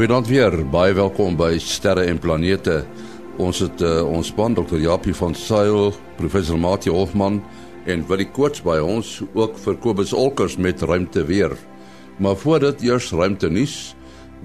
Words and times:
Goeienaand 0.00 0.30
weer. 0.32 0.54
Baie 0.72 0.94
welkom 0.96 1.34
by 1.36 1.58
Sterre 1.60 2.06
en 2.08 2.16
Planete. 2.16 2.78
Ons 3.36 3.58
het 3.60 3.82
uh, 3.84 3.98
ons 4.08 4.30
span 4.32 4.54
Dr. 4.56 4.78
Japie 4.80 5.12
van 5.12 5.34
Sail, 5.36 5.90
Professor 6.16 6.56
Mati 6.56 6.88
Hofman 6.88 7.36
en 7.84 8.06
vir 8.08 8.22
die 8.22 8.28
koorts 8.32 8.62
by 8.64 8.78
ons 8.80 9.10
ook 9.36 9.60
vir 9.60 9.76
Kobus 9.84 10.14
Olkers 10.16 10.56
met 10.56 10.80
ruimte 10.88 11.26
weer. 11.28 11.52
Maar 12.16 12.40
voor 12.40 12.64
dit 12.64 12.86
eers 12.88 13.10
ruimte 13.12 13.52
nuus 13.52 13.76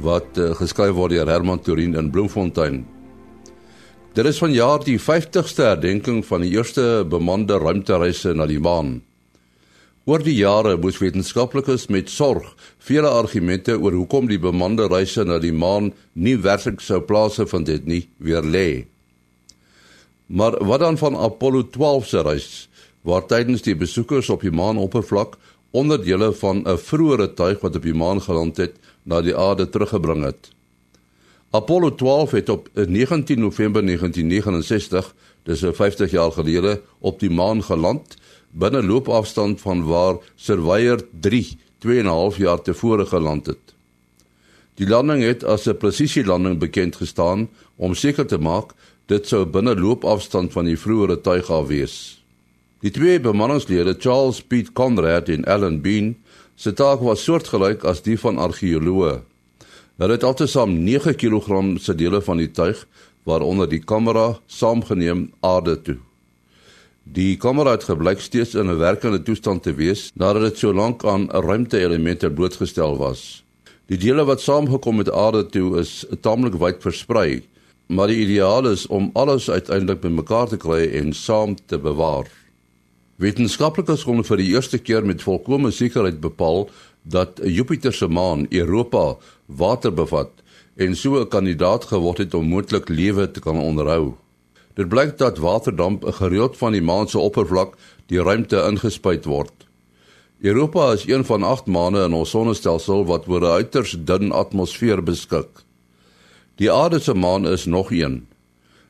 wat 0.03 0.35
uh, 0.35 0.51
geskryf 0.59 0.91
word 0.99 1.15
deur 1.15 1.31
Herman 1.31 1.63
Turin 1.63 1.95
in 1.95 2.11
Bloemfontein. 2.11 2.81
Dit 4.11 4.27
is 4.27 4.43
vanjaar 4.43 4.83
die 4.83 4.99
50ste 4.99 5.69
herdenking 5.71 6.19
van 6.27 6.43
die 6.43 6.51
eerste 6.51 7.05
bemande 7.07 7.63
ruimtereise 7.63 8.35
na 8.35 8.43
die 8.43 8.59
maan. 8.59 8.97
Oor 10.05 10.21
die 10.21 10.35
jare 10.37 10.75
moes 10.77 10.99
wetenskaplikes 11.01 11.87
met 11.89 12.11
sorg 12.13 12.51
vele 12.85 13.09
argumente 13.09 13.73
oor 13.73 13.95
hoekom 13.97 14.27
die 14.29 14.37
bemande 14.37 14.85
reise 14.85 15.23
na 15.25 15.39
die 15.41 15.53
maan 15.53 15.87
nie 16.13 16.35
werklik 16.37 16.83
sou 16.85 16.99
plaasvind 17.01 17.71
het 17.73 17.87
nie 17.89 18.03
weer 18.21 18.45
lê. 18.45 18.85
Maar 20.29 20.59
wat 20.61 20.83
dan 20.83 20.99
van 21.01 21.17
Apollo 21.17 21.63
12 21.73 22.05
se 22.05 22.21
reis 22.21 22.49
waar 23.01 23.25
tydens 23.25 23.65
die 23.65 23.73
besoekers 23.73 24.29
op 24.29 24.45
die 24.45 24.53
maanoppervlak 24.53 25.39
onderdele 25.73 26.29
van 26.37 26.61
'n 26.61 26.77
vroeëre 26.77 27.33
tuig 27.33 27.65
wat 27.65 27.75
op 27.75 27.81
die 27.81 27.97
maan 27.97 28.21
geland 28.21 28.57
het 28.57 28.77
na 29.03 29.21
die 29.21 29.35
aarde 29.35 29.69
teruggebring 29.69 30.23
het? 30.23 30.51
Apollo 31.49 31.95
12 31.95 32.31
het 32.31 32.49
op 32.49 32.69
19 32.73 33.39
November 33.39 33.81
1969, 33.81 35.15
dis 35.43 35.65
50 35.65 36.11
jaar 36.11 36.31
gelede, 36.31 36.81
op 36.99 37.19
die 37.19 37.29
maan 37.29 37.63
geland 37.63 38.17
binne 38.55 38.81
loopafstand 38.83 39.61
van 39.61 39.83
waar 39.83 40.17
Surveyor 40.35 41.01
3 41.19 41.57
2 41.83 41.99
en 41.99 42.05
'n 42.05 42.07
half 42.07 42.37
jaar 42.37 42.61
tevore 42.61 43.05
geland 43.05 43.45
het. 43.45 43.75
Die 44.75 44.87
landing 44.87 45.23
het 45.23 45.43
as 45.43 45.67
'n 45.67 45.77
presisielanding 45.77 46.59
bekend 46.59 46.95
gestaan 46.95 47.49
om 47.75 47.93
seker 47.93 48.25
te 48.25 48.37
maak 48.37 48.73
dit 49.05 49.27
sou 49.27 49.45
binne 49.45 49.75
loopafstand 49.75 50.51
van 50.51 50.65
die 50.65 50.79
vroeëre 50.79 51.21
tuig 51.21 51.49
af 51.51 51.67
wees. 51.67 52.23
Die 52.79 52.91
twee 52.91 53.19
bemanningslede, 53.19 53.95
Charles 53.99 54.41
Pete 54.41 54.71
Conrad 54.71 55.29
en 55.29 55.45
Alan 55.45 55.81
Bean, 55.81 56.15
se 56.55 56.73
taak 56.73 56.99
was 56.99 57.23
soortgelyk 57.23 57.83
as 57.83 58.01
die 58.01 58.19
van 58.19 58.37
argeoloë. 58.37 59.21
Hulle 59.97 60.11
het 60.11 60.23
altesaam 60.23 60.83
9 60.83 61.15
kg 61.15 61.79
se 61.79 61.95
dele 61.95 62.21
van 62.21 62.37
die 62.37 62.51
tuig 62.51 62.87
waaronder 63.23 63.69
die 63.69 63.79
kamera 63.79 64.39
saamgeneem 64.45 65.31
aarde 65.39 65.81
toe. 65.81 65.97
Die 67.05 67.37
kamera 67.37 67.75
het 67.75 67.83
gebleik 67.85 68.19
steeds 68.19 68.55
in 68.57 68.65
'n 68.65 68.77
werkende 68.77 69.21
toestand 69.21 69.63
te 69.63 69.73
wees 69.73 70.11
nadat 70.15 70.41
dit 70.41 70.57
so 70.57 70.73
lank 70.73 71.05
aan 71.05 71.29
ruimte-elemente 71.29 72.31
blootgestel 72.31 72.97
was. 72.97 73.43
Die 73.85 73.97
dele 73.97 74.25
wat 74.25 74.41
saamgekom 74.41 74.95
met 74.95 75.11
aarde 75.11 75.45
toe 75.45 75.79
is 75.79 76.05
taamlik 76.21 76.55
wyd 76.57 76.81
versprei, 76.81 77.43
maar 77.87 78.07
die 78.07 78.25
ideaal 78.25 78.67
is 78.67 78.87
om 78.87 79.09
alles 79.13 79.49
uiteindelik 79.49 80.01
bymekaar 80.01 80.47
te 80.47 80.57
kry 80.57 80.89
en 80.97 81.13
saam 81.13 81.55
te 81.65 81.77
bewaar. 81.77 82.25
Wetenskaplikes 83.15 84.03
kon 84.03 84.23
vir 84.23 84.37
die 84.37 84.49
eerste 84.49 84.77
keer 84.77 85.05
met 85.05 85.21
volkomme 85.21 85.71
sekerheid 85.71 86.19
bepaal 86.19 86.69
dat 87.03 87.39
Jupiter 87.43 87.93
se 87.93 88.07
maan 88.07 88.47
Europa 88.49 89.17
water 89.45 89.93
bevat 89.93 90.31
en 90.75 90.95
so 90.95 91.21
'n 91.21 91.27
kandidaat 91.27 91.85
geword 91.85 92.17
het 92.17 92.33
om 92.33 92.49
moontlik 92.49 92.89
lewe 92.89 93.31
te 93.31 93.39
kan 93.39 93.59
onderhou. 93.59 94.15
Dit 94.75 94.89
blyk 94.91 95.17
dat 95.17 95.37
waterdamp 95.37 96.03
'n 96.05 96.13
gereeld 96.13 96.57
van 96.57 96.71
die 96.71 96.81
maan 96.81 97.07
se 97.07 97.19
oppervlak 97.19 97.75
die 98.05 98.21
ruimte 98.21 98.57
ingespuit 98.69 99.25
word. 99.25 99.53
Europa 100.41 100.91
is 100.91 101.07
een 101.07 101.25
van 101.25 101.43
8 101.43 101.65
maane 101.65 102.03
in 102.03 102.13
ons 102.13 102.29
sonnestelsel 102.29 103.05
wat 103.05 103.27
oor 103.27 103.41
'n 103.41 103.55
uiters 103.59 103.95
dun 103.99 104.31
atmosfeer 104.31 105.03
beskik. 105.03 105.63
Die 106.55 106.71
aarde 106.71 106.99
se 106.99 107.13
maan 107.13 107.47
is 107.47 107.65
nog 107.65 107.91
een. 107.91 108.27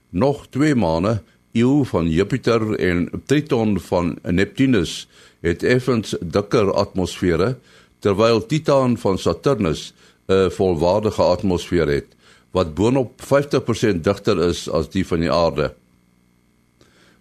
Nog 0.09 0.47
twee 0.49 0.75
maane, 0.75 1.21
Io 1.51 1.83
van 1.83 2.09
Jupiter 2.09 2.79
en 2.79 3.09
Triton 3.25 3.79
van 3.79 4.17
Neptunus, 4.23 5.07
het 5.39 5.63
effens 5.63 6.15
dikker 6.21 6.73
atmosfere, 6.73 7.57
terwyl 7.99 8.45
Titan 8.45 8.97
van 8.97 9.17
Saturnus 9.17 9.93
'n 10.27 10.49
volwaardige 10.49 11.21
atmosfeer 11.21 11.87
het 11.87 12.15
wat 12.55 12.73
boonop 12.75 13.19
50% 13.21 14.03
digter 14.03 14.39
is 14.47 14.69
as 14.71 14.87
die 14.93 15.03
van 15.07 15.19
die 15.19 15.31
aarde. 15.31 15.73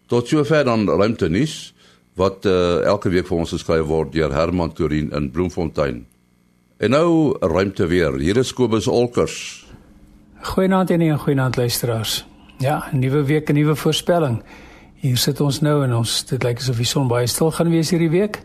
Tot 0.06 0.28
sover 0.28 0.64
dan 0.64 0.88
ruimte 0.88 1.28
nuus 1.28 1.74
wat 2.14 2.44
uh, 2.46 2.84
elke 2.84 3.08
week 3.08 3.26
vir 3.26 3.38
ons 3.38 3.50
geskryf 3.50 3.86
word 3.86 4.12
deur 4.12 4.32
Herman 4.32 4.72
Turin 4.72 5.10
in 5.10 5.30
Bloemfontein. 5.30 6.04
En 6.78 6.90
nou 6.90 7.36
ruimte 7.40 7.86
weer. 7.86 8.14
Hier 8.18 8.36
is 8.36 8.52
Kobus 8.52 8.86
Olkers. 8.86 9.66
Goeienaand 10.54 10.90
en 10.90 11.00
'n 11.00 11.18
goeienaand 11.18 11.56
luisteraars. 11.56 12.26
Ja, 12.58 12.88
'n 12.92 12.98
nuwe 12.98 13.24
week, 13.24 13.48
'n 13.48 13.54
nuwe 13.54 13.76
voorspelling. 13.76 14.42
Hier 14.94 15.16
sit 15.16 15.40
ons 15.40 15.60
nou 15.60 15.84
en 15.84 15.94
ons 15.94 16.24
dit 16.24 16.42
lyk 16.42 16.58
asof 16.58 16.76
die 16.76 16.84
son 16.84 17.08
baie 17.08 17.26
stil 17.26 17.50
gaan 17.50 17.70
wees 17.70 17.90
hierdie 17.90 18.10
week 18.10 18.44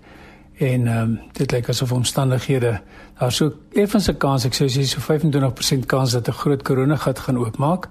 en 0.60 0.88
ehm 0.88 1.02
um, 1.02 1.20
dit 1.34 1.52
lyk 1.52 1.70
asof 1.70 1.92
omstandighede 1.92 2.82
daar 3.20 3.32
so 3.32 3.52
effens 3.72 4.10
'n 4.10 4.18
kans 4.18 4.46
ek 4.46 4.54
sou 4.54 4.68
sê 4.68 4.84
so 4.84 5.00
25% 5.00 5.86
kans 5.86 6.12
dat 6.12 6.28
'n 6.28 6.32
groot 6.32 6.64
koronagat 6.64 7.20
gaan 7.20 7.38
oopmaak 7.38 7.88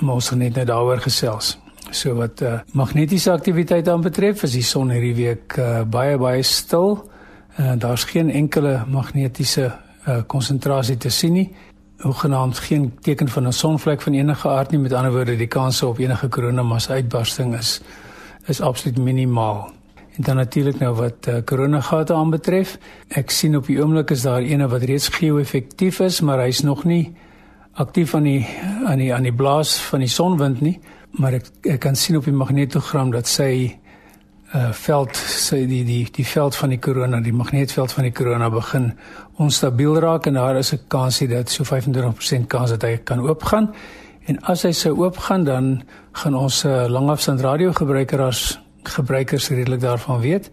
maar 0.00 0.14
ons 0.14 0.28
gaan 0.28 0.38
net 0.38 0.54
nou 0.54 0.64
daaroor 0.64 0.98
gesels 0.98 1.58
so 1.90 2.14
wat 2.14 2.40
uh, 2.42 2.60
magnetiese 2.72 3.32
aktiwiteit 3.32 3.88
aan 3.88 4.00
betref 4.00 4.42
is 4.42 4.52
die 4.52 4.64
son 4.66 4.90
hierdie 4.90 5.14
week 5.14 5.56
uh, 5.58 5.82
baie 5.82 6.18
baie 6.18 6.42
stil. 6.42 7.10
Uh, 7.58 7.72
daar's 7.78 8.04
geen 8.04 8.30
enkele 8.30 8.84
magnetiese 8.88 9.72
konsentrasie 10.26 10.94
uh, 10.94 11.00
te 11.00 11.10
sien 11.10 11.32
nie. 11.32 11.48
Hoegenaamd 12.00 12.58
geen 12.58 12.92
teken 13.04 13.28
van 13.28 13.46
'n 13.46 13.52
sonvlek 13.52 14.02
van 14.02 14.14
enige 14.14 14.48
aard 14.48 14.70
nie. 14.70 14.80
Met 14.80 14.92
ander 14.92 15.12
woorde 15.12 15.36
die 15.36 15.46
kans 15.46 15.82
op 15.82 15.98
enige 15.98 16.28
koronamas 16.28 16.90
uitbarsting 16.90 17.54
is 17.58 17.80
is 18.46 18.60
absoluut 18.60 18.98
minimaal. 18.98 19.70
En 20.16 20.22
dan 20.22 20.36
natuurlik 20.36 20.78
nou 20.78 20.94
wat 20.94 21.26
uh, 21.28 21.34
koronagate 21.44 22.14
aanbetref, 22.14 22.78
ek 23.08 23.30
sien 23.30 23.56
op 23.56 23.66
die 23.66 23.78
oomblik 23.82 24.10
is 24.10 24.22
daar 24.22 24.42
eene 24.42 24.68
wat 24.68 24.82
reeds 24.82 25.08
geo-effektief 25.08 26.00
is, 26.00 26.20
maar 26.20 26.38
hy's 26.38 26.62
nog 26.62 26.84
nie 26.84 27.12
aktief 27.72 28.14
aan 28.14 28.26
die 28.26 28.46
aan 28.86 28.98
die 28.98 29.14
aan 29.14 29.22
die 29.22 29.34
blaas 29.34 29.78
van 29.80 30.02
die 30.02 30.08
sonwind 30.08 30.60
nie, 30.60 30.80
maar 31.18 31.32
ek 31.32 31.46
ek 31.62 31.80
kan 31.80 31.96
sien 31.96 32.16
op 32.16 32.24
die 32.24 32.34
magnetogram 32.36 33.10
dat 33.10 33.28
sy 33.28 33.76
uh 34.54 34.72
veld 34.74 35.14
sy 35.16 35.60
die 35.66 35.84
die 35.86 36.04
die 36.10 36.26
veld 36.26 36.56
van 36.56 36.68
die 36.68 36.78
korona, 36.78 37.20
die 37.20 37.32
magnetveld 37.32 37.92
van 37.92 38.04
die 38.04 38.12
korona 38.12 38.50
begin 38.50 38.92
onstabiel 39.38 40.00
raak 40.02 40.26
en 40.26 40.34
daar 40.34 40.58
is 40.58 40.72
'n 40.72 40.80
kansie 40.88 41.28
dat 41.28 41.50
so 41.50 41.64
25% 41.64 42.46
kans 42.46 42.70
dat 42.70 42.82
hy 42.82 42.96
kan 43.04 43.20
oopgaan. 43.20 43.74
En 44.26 44.40
as 44.42 44.62
hy 44.62 44.72
sou 44.72 44.96
oopgaan 44.96 45.44
dan 45.44 45.82
gaan 46.12 46.34
ons 46.34 46.64
uh, 46.64 46.86
langafstand 46.88 47.40
radio 47.40 47.72
gebruikers 48.82 49.48
redelik 49.48 49.80
daarvan 49.80 50.20
weet. 50.20 50.50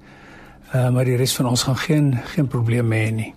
Uh, 0.75 0.89
maar 0.89 1.05
die 1.05 1.15
res 1.15 1.35
van 1.35 1.45
ons 1.47 1.63
gaan 1.63 1.77
geen 1.77 2.19
geen 2.35 2.47
probleme 2.47 2.95
hê 2.95 3.11
nie. 3.11 3.33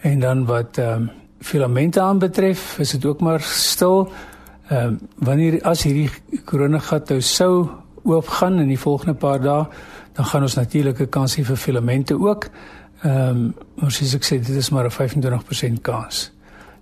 En 0.00 0.20
dan 0.20 0.44
wat 0.46 0.78
ehm 0.78 1.02
um, 1.02 1.10
filamente 1.40 2.00
aanbetref, 2.00 2.78
is 2.78 2.90
dit 2.90 3.04
ook 3.04 3.20
maar 3.20 3.40
stil. 3.40 4.12
Ehm 4.68 4.86
um, 4.86 4.98
wanneer 5.24 5.62
as 5.64 5.82
hierdie 5.82 6.10
koronagat 6.44 7.08
nou 7.08 7.20
sou 7.20 7.68
oopgaan 8.04 8.58
in 8.60 8.68
die 8.68 8.78
volgende 8.78 9.14
paar 9.14 9.40
dae, 9.40 9.64
dan 10.12 10.24
gaan 10.24 10.42
ons 10.42 10.54
natuurlik 10.54 11.00
'n 11.00 11.08
kans 11.08 11.36
hê 11.36 11.44
vir 11.44 11.56
filamente 11.56 12.14
ook. 12.14 12.48
Ehm 13.02 13.30
um, 13.30 13.54
maar 13.74 13.90
soos 13.92 14.14
ek 14.14 14.24
sê, 14.24 14.38
dit 14.38 14.56
is 14.56 14.70
maar 14.70 14.84
'n 14.84 14.90
25% 14.90 15.80
kans. 15.82 16.32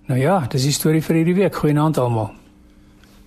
Nou 0.07 0.19
ja, 0.19 0.39
dis 0.49 0.63
die 0.63 0.71
storie 0.71 1.01
vir 1.03 1.15
hierdie 1.15 1.35
week. 1.35 1.55
Goeienaand 1.55 1.97
almal. 1.97 2.31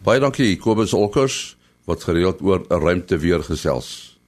Baie 0.03 0.21
dankie 0.21 0.57
Kobus 0.57 0.93
Olkers 0.93 1.57
wat 1.85 2.05
gereeld 2.05 2.41
oor 2.43 2.65
'n 2.69 2.81
ruimte 2.81 3.19
weer 3.19 3.43
gesels. 3.43 4.19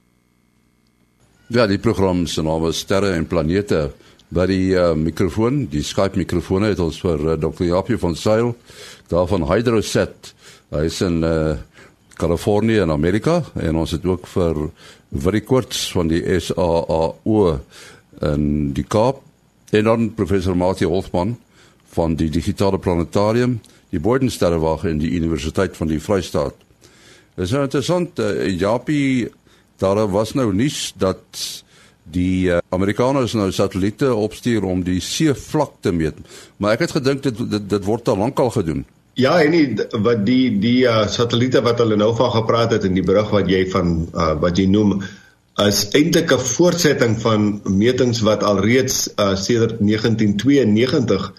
Ja, 1.47 1.67
die 1.67 1.77
program 1.77 2.27
se 2.27 2.41
naam 2.41 2.67
is 2.67 2.79
Sterre 2.79 3.11
en 3.11 3.27
Planete. 3.27 3.91
By 4.33 4.47
die 4.49 4.73
uh, 4.73 4.93
mikrofoon, 4.97 5.67
die 5.69 5.83
Skype 5.85 6.17
mikrofoon 6.17 6.65
het 6.65 6.79
ons 6.81 6.97
vir 7.03 7.21
uh, 7.21 7.33
Dr. 7.37 7.67
Japie 7.67 7.99
van 8.01 8.15
Sail 8.17 8.53
daar 9.11 9.27
van 9.29 9.43
Hydroset. 9.45 10.31
Hy 10.73 10.87
is 10.87 10.97
in 11.05 11.19
uh, 11.27 11.53
Kalifornië 12.17 12.81
in 12.81 12.93
Amerika 12.93 13.43
en 13.61 13.77
ons 13.83 13.93
het 13.93 14.05
ook 14.09 14.25
vir 14.31 14.61
Willie 15.13 15.43
Koorts 15.45 15.83
van 15.93 16.09
die 16.09 16.23
SAAO 16.41 17.43
in 18.25 18.47
die 18.73 18.85
Kaap 18.87 19.21
en 19.73 19.89
dan 19.89 20.07
professor 20.17 20.57
Mati 20.57 20.87
Hofman 20.89 21.35
van 21.93 22.15
die 22.17 22.31
digitale 22.33 22.79
planetarium, 22.81 23.59
die 23.93 24.01
Boordensterrewag 24.01 24.87
in 24.89 25.01
die 25.03 25.11
Universiteit 25.13 25.77
van 25.77 25.91
die 25.91 26.01
Vrystaat. 26.01 26.57
Dis 27.37 27.53
nou 27.53 27.67
interessant, 27.67 28.17
uh, 28.17 28.47
Japie, 28.49 29.29
daar 29.77 30.07
was 30.09 30.33
nou 30.33 30.49
nuus 30.57 30.89
dat 30.97 31.43
die 32.03 32.49
uh, 32.51 32.59
Amerikaners 32.69 33.33
nou 33.33 33.51
satelliete 33.51 34.13
opstuur 34.15 34.63
om 34.67 34.83
die 34.83 34.99
seevlak 35.01 35.79
te 35.81 35.91
meet. 35.91 36.19
Maar 36.57 36.75
ek 36.75 36.87
het 36.87 36.97
gedink 36.99 37.23
dit 37.23 37.37
dit, 37.37 37.69
dit 37.69 37.85
word 37.85 38.07
al 38.07 38.17
lankal 38.17 38.49
gedoen. 38.49 38.85
Ja, 39.13 39.37
en 39.41 39.51
nie 39.53 39.65
wat 40.01 40.23
die 40.25 40.57
die 40.59 40.87
uh, 40.89 41.05
satelliete 41.07 41.61
wat 41.61 41.79
hulle 41.83 41.95
nou 41.99 42.15
van 42.17 42.31
gepraat 42.33 42.71
het 42.73 42.87
in 42.87 42.97
die 42.97 43.05
berig 43.05 43.29
wat 43.29 43.49
jy 43.49 43.67
van 43.69 44.07
uh, 44.13 44.33
wat 44.41 44.57
jy 44.57 44.65
noem 44.65 45.03
is 45.61 45.83
eintlik 45.93 46.33
'n 46.33 46.39
voortsetting 46.41 47.19
van 47.21 47.61
metings 47.69 48.23
wat 48.25 48.43
alreeds 48.43 49.09
uh, 49.19 49.35
sedert 49.35 49.77
1992 49.79 51.33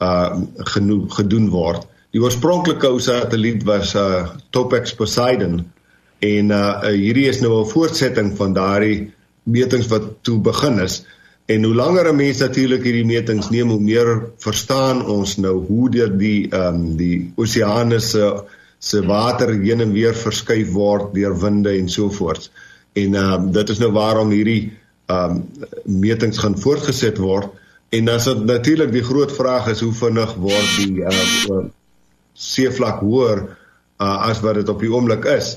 uh 0.00 0.40
genoeg 0.56 1.14
gedoen 1.14 1.48
word. 1.52 1.86
Die 2.10 2.20
oorspronklike 2.22 2.90
satelliet 2.98 3.62
was 3.62 3.94
uh 3.94 4.26
Topex 4.50 4.94
Poseidon 4.94 5.70
en 6.18 6.50
uh 6.50 6.82
hierdie 6.88 7.28
is 7.28 7.40
nou 7.40 7.62
'n 7.62 7.70
voortsetting 7.70 8.36
van 8.36 8.52
daardie 8.52 9.12
metings 9.42 9.88
wat 9.90 10.10
toe 10.26 10.38
begin 10.38 10.78
is. 10.80 11.02
En 11.50 11.64
hoe 11.64 11.74
langer 11.74 12.08
'n 12.12 12.16
mens 12.16 12.38
natuurlik 12.38 12.82
hierdie 12.82 13.06
metings 13.06 13.50
neem, 13.50 13.68
hoe 13.68 13.80
meer 13.80 14.30
verstaan 14.38 15.06
ons 15.06 15.36
nou 15.36 15.66
hoe 15.66 15.90
deur 15.90 16.16
die 16.18 16.48
ehm 16.50 16.74
um, 16.74 16.96
die 16.96 17.32
oseane 17.36 17.98
se 17.98 18.42
se 18.78 19.06
water 19.06 19.50
heen 19.60 19.80
en 19.80 19.92
weer 19.92 20.14
verskuif 20.14 20.70
word 20.72 21.14
deur 21.14 21.34
winde 21.40 21.70
en 21.70 21.88
so 21.88 22.10
voort. 22.10 22.50
En 22.92 23.14
ehm 23.14 23.32
um, 23.32 23.52
dit 23.52 23.68
is 23.68 23.78
nou 23.78 23.92
waarom 23.92 24.30
hierdie 24.30 24.72
ehm 25.06 25.30
um, 25.30 25.42
metings 25.84 26.38
gaan 26.38 26.58
voortgesit 26.58 27.18
word. 27.18 27.48
En 27.88 28.04
dan 28.04 28.18
dit 28.24 28.44
natuurlik 28.44 28.92
die 28.92 29.02
groot 29.02 29.32
vraag 29.32 29.68
is 29.68 29.80
hoe 29.80 29.92
vinnig 29.92 30.34
word 30.34 30.76
die 30.76 31.04
ehm 31.04 31.52
uh, 31.52 31.64
seevlak 32.32 33.00
hoër 33.00 33.42
uh, 34.00 34.28
as 34.30 34.40
wat 34.40 34.54
dit 34.54 34.68
op 34.68 34.80
die 34.80 34.92
oomblik 34.92 35.24
is. 35.24 35.56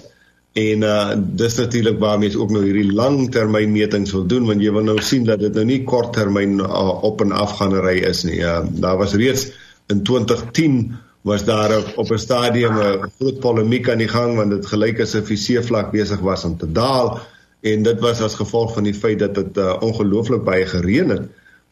En 0.54 0.84
uh 0.86 1.14
dis 1.18 1.56
natuurlik 1.58 1.98
waar 2.00 2.20
mense 2.22 2.38
ook 2.38 2.52
nou 2.54 2.62
hierdie 2.62 2.94
langtermynmetings 2.94 4.12
wil 4.14 4.26
doen 4.30 4.46
want 4.46 4.62
jy 4.62 4.72
wil 4.72 4.86
nou 4.86 5.00
sien 5.02 5.24
dat 5.26 5.40
dit 5.42 5.54
nou 5.58 5.64
nie 5.66 5.80
korttermyn 5.84 6.60
uh, 6.62 6.90
op 7.02 7.22
en 7.26 7.32
af 7.34 7.56
gaan 7.58 7.74
ry 7.82 7.96
is 8.06 8.22
nie. 8.28 8.38
Uh 8.38 8.60
daar 8.70 9.00
was 9.00 9.16
reeds 9.18 9.48
in 9.90 10.04
2010 10.06 10.94
was 11.26 11.46
daar 11.46 11.74
op 11.96 12.12
'n 12.12 12.22
stadium 12.22 12.78
'n 12.78 13.10
groot 13.18 13.40
polemiek 13.40 13.90
aan 13.90 13.98
die 13.98 14.08
gang 14.08 14.36
want 14.38 14.52
dit 14.52 14.66
gelyk 14.66 15.02
asof 15.02 15.28
die 15.28 15.38
seevlak 15.38 15.92
besig 15.92 16.20
was 16.20 16.44
om 16.46 16.58
te 16.58 16.72
daal. 16.72 17.20
En 17.62 17.84
dit 17.84 18.00
was 18.00 18.22
as 18.22 18.36
gevolg 18.36 18.74
van 18.74 18.84
die 18.84 18.94
feit 18.94 19.20
dat 19.20 19.36
dit 19.36 19.58
uh, 19.58 19.74
ongelooflik 19.80 20.44
baie 20.44 20.66
gereën 20.66 21.10
het 21.10 21.26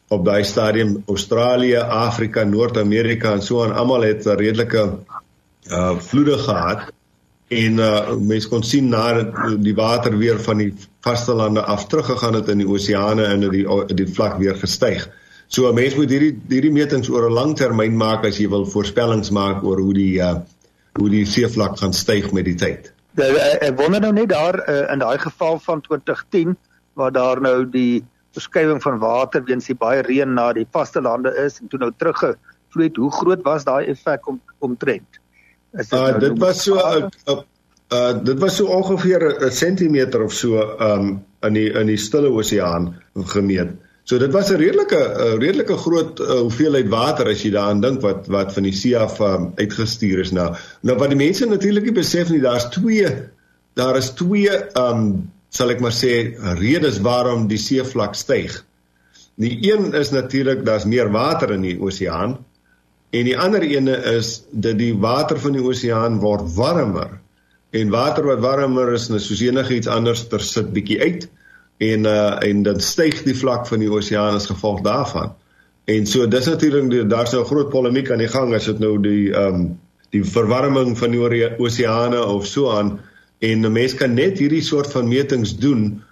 op 0.08 0.24
daai 0.24 0.44
stadium. 0.44 1.02
Australië, 1.06 1.76
Afrika, 1.76 2.44
Noord-Amerika 2.44 3.32
en 3.32 3.42
so 3.42 3.62
aan 3.62 3.74
almal 3.74 4.02
het 4.02 4.26
'n 4.26 4.36
redelike 4.36 4.98
uh 5.70 5.98
vloede 5.98 6.38
gehad 6.38 6.90
en 7.52 7.80
uh, 7.82 8.14
mense 8.16 8.48
kon 8.48 8.62
sien 8.66 8.88
na 8.92 9.22
die 9.60 9.74
water 9.76 10.16
weer 10.18 10.40
van 10.40 10.62
die 10.62 10.70
vastelande 11.04 11.62
af 11.62 11.86
teruggegaan 11.90 12.38
het 12.38 12.48
in 12.52 12.62
die 12.62 12.68
oseane 12.68 13.26
en 13.28 13.44
die 13.50 13.66
die 13.94 14.08
vlak 14.08 14.38
weer 14.40 14.56
gestyg. 14.56 15.08
So 15.52 15.68
'n 15.68 15.74
mens 15.74 15.94
moet 15.94 16.10
hierdie 16.10 16.32
hierdie 16.48 16.72
metings 16.72 17.08
oor 17.08 17.28
'n 17.28 17.34
lang 17.34 17.56
termyn 17.56 17.96
maak 17.96 18.24
as 18.24 18.38
jy 18.38 18.48
wil 18.48 18.64
voorspellings 18.66 19.30
maak 19.30 19.62
oor 19.62 19.80
hoe 19.80 19.94
die 19.94 20.20
uh, 20.20 20.36
hoe 20.98 21.08
die 21.10 21.24
seevlak 21.26 21.78
gaan 21.78 21.92
styg 21.92 22.32
met 22.32 22.44
die 22.44 22.56
tyd. 22.56 22.92
Ja, 23.16 23.24
eh, 23.24 23.68
ek 23.68 23.76
wonder 23.76 24.00
nou 24.00 24.12
net 24.12 24.28
daar 24.28 24.56
uh, 24.68 24.92
in 24.92 24.98
daai 24.98 25.18
geval 25.18 25.58
van 25.58 25.80
2010 25.80 26.56
waar 26.94 27.12
daar 27.12 27.40
nou 27.40 27.68
die 27.68 28.04
verskywing 28.32 28.80
van 28.82 28.98
water 28.98 29.44
weens 29.44 29.68
die 29.68 29.76
baie 29.76 30.02
reën 30.02 30.34
na 30.34 30.52
die 30.52 30.66
vastelande 30.70 31.32
is 31.44 31.60
en 31.60 31.68
toe 31.68 31.78
nou 31.78 31.90
teruggevloei 31.96 32.88
het, 32.88 32.96
hoe 32.96 33.12
groot 33.12 33.42
was 33.44 33.64
daai 33.64 33.86
effek 33.92 34.28
om 34.28 34.40
omtrent? 34.58 35.21
Is 35.72 35.88
dit 35.88 35.98
uh, 35.98 36.18
dit 36.20 36.38
was 36.38 36.62
so 36.62 36.76
'n 36.76 37.08
uh, 37.28 37.38
uh, 37.92 38.24
dit 38.24 38.38
was 38.38 38.56
so 38.56 38.66
ongeveer 38.66 39.22
'n 39.46 39.50
sentimeter 39.50 40.22
of 40.22 40.32
so 40.32 40.76
um 40.80 41.24
in 41.40 41.52
die 41.52 41.70
in 41.72 41.86
die 41.86 41.96
stille 41.96 42.28
oseaan 42.28 42.94
gemeet. 43.14 43.70
So 44.04 44.18
dit 44.18 44.32
was 44.32 44.50
'n 44.50 44.56
redelike 44.56 44.98
'n 44.98 45.38
redelike 45.38 45.76
groot 45.76 46.20
uh, 46.20 46.26
hoeveelheid 46.26 46.88
water 46.88 47.26
as 47.26 47.42
jy 47.42 47.50
daaraan 47.50 47.80
dink 47.80 48.00
wat 48.00 48.26
wat 48.26 48.52
van 48.52 48.62
die 48.62 48.74
see 48.74 48.96
af 48.98 49.20
um, 49.20 49.52
uitgestuur 49.56 50.18
is 50.18 50.30
nou. 50.30 50.54
Nou 50.80 50.98
wat 50.98 51.08
die 51.08 51.18
mense 51.18 51.46
natuurlik 51.46 51.84
nie 51.84 52.00
besef 52.00 52.28
nie, 52.28 52.40
daar's 52.40 52.68
twee 52.70 53.08
daar 53.74 53.96
is 53.96 54.10
twee 54.10 54.50
um 54.76 55.30
sal 55.48 55.70
ek 55.70 55.80
maar 55.80 55.92
sê 55.92 56.36
redes 56.58 57.00
waarom 57.00 57.48
die 57.48 57.58
seevlak 57.60 58.14
styg. 58.14 58.64
Die 59.40 59.72
een 59.72 59.94
is 59.94 60.10
natuurlik 60.10 60.64
daar's 60.64 60.84
meer 60.84 61.10
water 61.10 61.50
in 61.50 61.60
die 61.60 61.78
oseaan 61.80 62.36
En 63.12 63.28
die 63.28 63.36
ander 63.38 63.62
ene 63.62 63.96
is 64.16 64.42
dat 64.50 64.78
die 64.80 64.94
water 64.96 65.40
van 65.40 65.52
die 65.52 65.62
oseaan 65.62 66.18
word 66.22 66.46
warmer. 66.56 67.18
En 67.76 67.92
water 67.92 68.24
wat 68.24 68.40
warmer 68.40 68.92
is, 68.96 69.10
nou 69.12 69.20
soos 69.20 69.42
enigiets 69.44 69.88
anders, 69.88 70.26
ter 70.32 70.40
sit 70.44 70.72
bietjie 70.72 71.00
uit 71.00 71.28
en 71.82 72.06
uh 72.08 72.38
en 72.46 72.62
dan 72.62 72.80
styg 72.80 73.22
die 73.26 73.36
vlak 73.36 73.66
van 73.66 73.82
die 73.82 73.90
oseaan 73.90 74.38
as 74.38 74.46
gevolg 74.48 74.80
daarvan. 74.86 75.32
En 75.90 76.06
so 76.06 76.28
dis 76.30 76.46
natuurlik 76.46 77.08
daar's 77.10 77.32
nou 77.34 77.44
groot 77.44 77.68
polemiek 77.72 78.10
aan 78.10 78.22
die 78.22 78.30
gang 78.30 78.54
as 78.54 78.68
dit 78.70 78.78
nou 78.78 78.98
die 79.02 79.32
ehm 79.32 79.54
um, 79.54 79.64
die 80.12 80.24
verwarming 80.28 80.92
van 80.98 81.14
die 81.14 81.48
oseane 81.58 82.20
of 82.20 82.46
so 82.46 82.70
aan 82.70 82.98
en 83.40 83.64
'n 83.66 83.72
mens 83.72 83.94
kan 83.94 84.14
net 84.14 84.38
hierdie 84.38 84.62
soort 84.62 84.92
van 84.92 85.08
metings 85.08 85.56
doen 85.56 86.02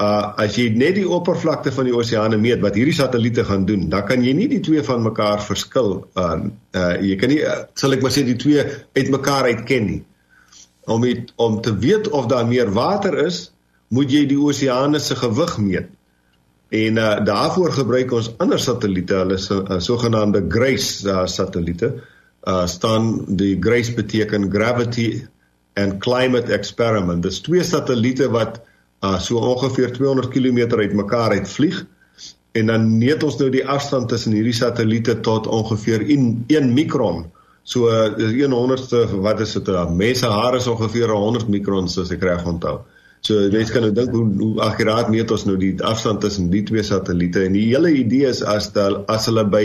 uh 0.00 0.32
as 0.40 0.56
jy 0.56 0.70
net 0.80 0.96
die 0.96 1.08
oppervlakte 1.08 1.72
van 1.76 1.88
die 1.88 1.94
oseane 1.96 2.38
meet 2.40 2.62
wat 2.64 2.76
hierdie 2.78 2.96
satelliete 2.96 3.44
gaan 3.44 3.66
doen, 3.68 3.88
dan 3.92 4.06
kan 4.08 4.24
jy 4.24 4.32
nie 4.36 4.48
die 4.48 4.62
twee 4.64 4.82
van 4.86 5.02
mekaar 5.04 5.42
verskil 5.44 5.90
uh 6.16 6.36
uh 6.76 6.94
jy 7.04 7.16
kan 7.20 7.32
nie 7.32 7.42
uh, 7.44 7.64
sal 7.76 7.96
ek 7.96 8.04
maar 8.04 8.14
sê 8.14 8.24
die 8.24 8.38
twee 8.40 8.64
uitmekaar 8.96 9.50
uitken 9.52 9.86
nie. 9.86 10.02
Om 10.90 11.04
het, 11.04 11.32
om 11.36 11.60
te 11.62 11.74
weet 11.76 12.08
of 12.16 12.30
daar 12.32 12.46
meer 12.48 12.70
water 12.72 13.14
is, 13.26 13.50
moet 13.94 14.10
jy 14.10 14.24
die 14.30 14.38
oseane 14.40 14.98
se 14.98 15.16
gewig 15.20 15.58
meet. 15.58 15.90
En 16.70 17.02
uh 17.02 17.10
daarvoor 17.26 17.76
gebruik 17.82 18.14
ons 18.16 18.32
ander 18.38 18.62
satelliete, 18.62 19.20
hulle 19.20 19.36
is 19.36 19.50
uh, 19.52 19.76
sogenaamde 19.78 20.46
GRACE 20.48 21.04
uh, 21.08 21.26
satelliete. 21.26 21.92
Uh 22.48 22.64
staan 22.66 23.12
die 23.36 23.58
GRACE 23.60 23.94
beteken 24.00 24.48
Gravity 24.50 25.26
and 25.76 26.00
Climate 26.00 26.52
Experiment. 26.52 27.22
Dis 27.22 27.42
twee 27.44 27.62
satelliete 27.66 28.30
wat 28.32 28.62
uh 29.00 29.18
so 29.18 29.40
ongeveer 29.40 29.92
200 29.96 30.28
km 30.28 30.76
uitmekaar 30.76 31.30
uit 31.38 31.48
vlieg 31.48 31.84
en 32.52 32.66
dan 32.66 32.86
meet 32.98 33.22
ons 33.22 33.36
nou 33.38 33.50
die 33.52 33.66
afstand 33.66 34.08
tussen 34.10 34.34
hierdie 34.34 34.56
satelliete 34.56 35.20
tot 35.26 35.46
ongeveer 35.46 36.02
1 36.02 36.44
1 36.50 36.72
mikron. 36.74 37.24
So 37.62 37.90
uh, 37.92 38.10
100ste 38.18 39.04
wat 39.22 39.40
is 39.40 39.52
dit? 39.54 39.68
Uh, 39.68 39.84
mense 39.90 40.26
hare 40.26 40.58
is 40.58 40.66
ongeveer 40.66 41.12
100 41.14 41.48
mikrons 41.48 41.98
as 41.98 42.10
ek 42.10 42.24
reg 42.26 42.44
onthou. 42.46 42.80
So 43.20 43.36
mense 43.52 43.72
kan 43.72 43.84
nou 43.86 43.92
dink 43.94 44.12
hoe, 44.16 44.26
hoe 44.40 44.52
akkuraat 44.64 45.12
meet 45.12 45.30
ons 45.30 45.46
nou 45.46 45.56
die 45.60 45.74
afstand 45.84 46.24
tussen 46.24 46.50
die 46.50 46.64
twee 46.66 46.82
satelliete 46.82 47.44
en 47.46 47.56
die 47.56 47.68
hele 47.68 47.92
idee 47.92 48.28
is 48.28 48.42
as 48.42 48.72
dat 48.74 49.04
as 49.12 49.28
hulle 49.30 49.44
by 49.44 49.64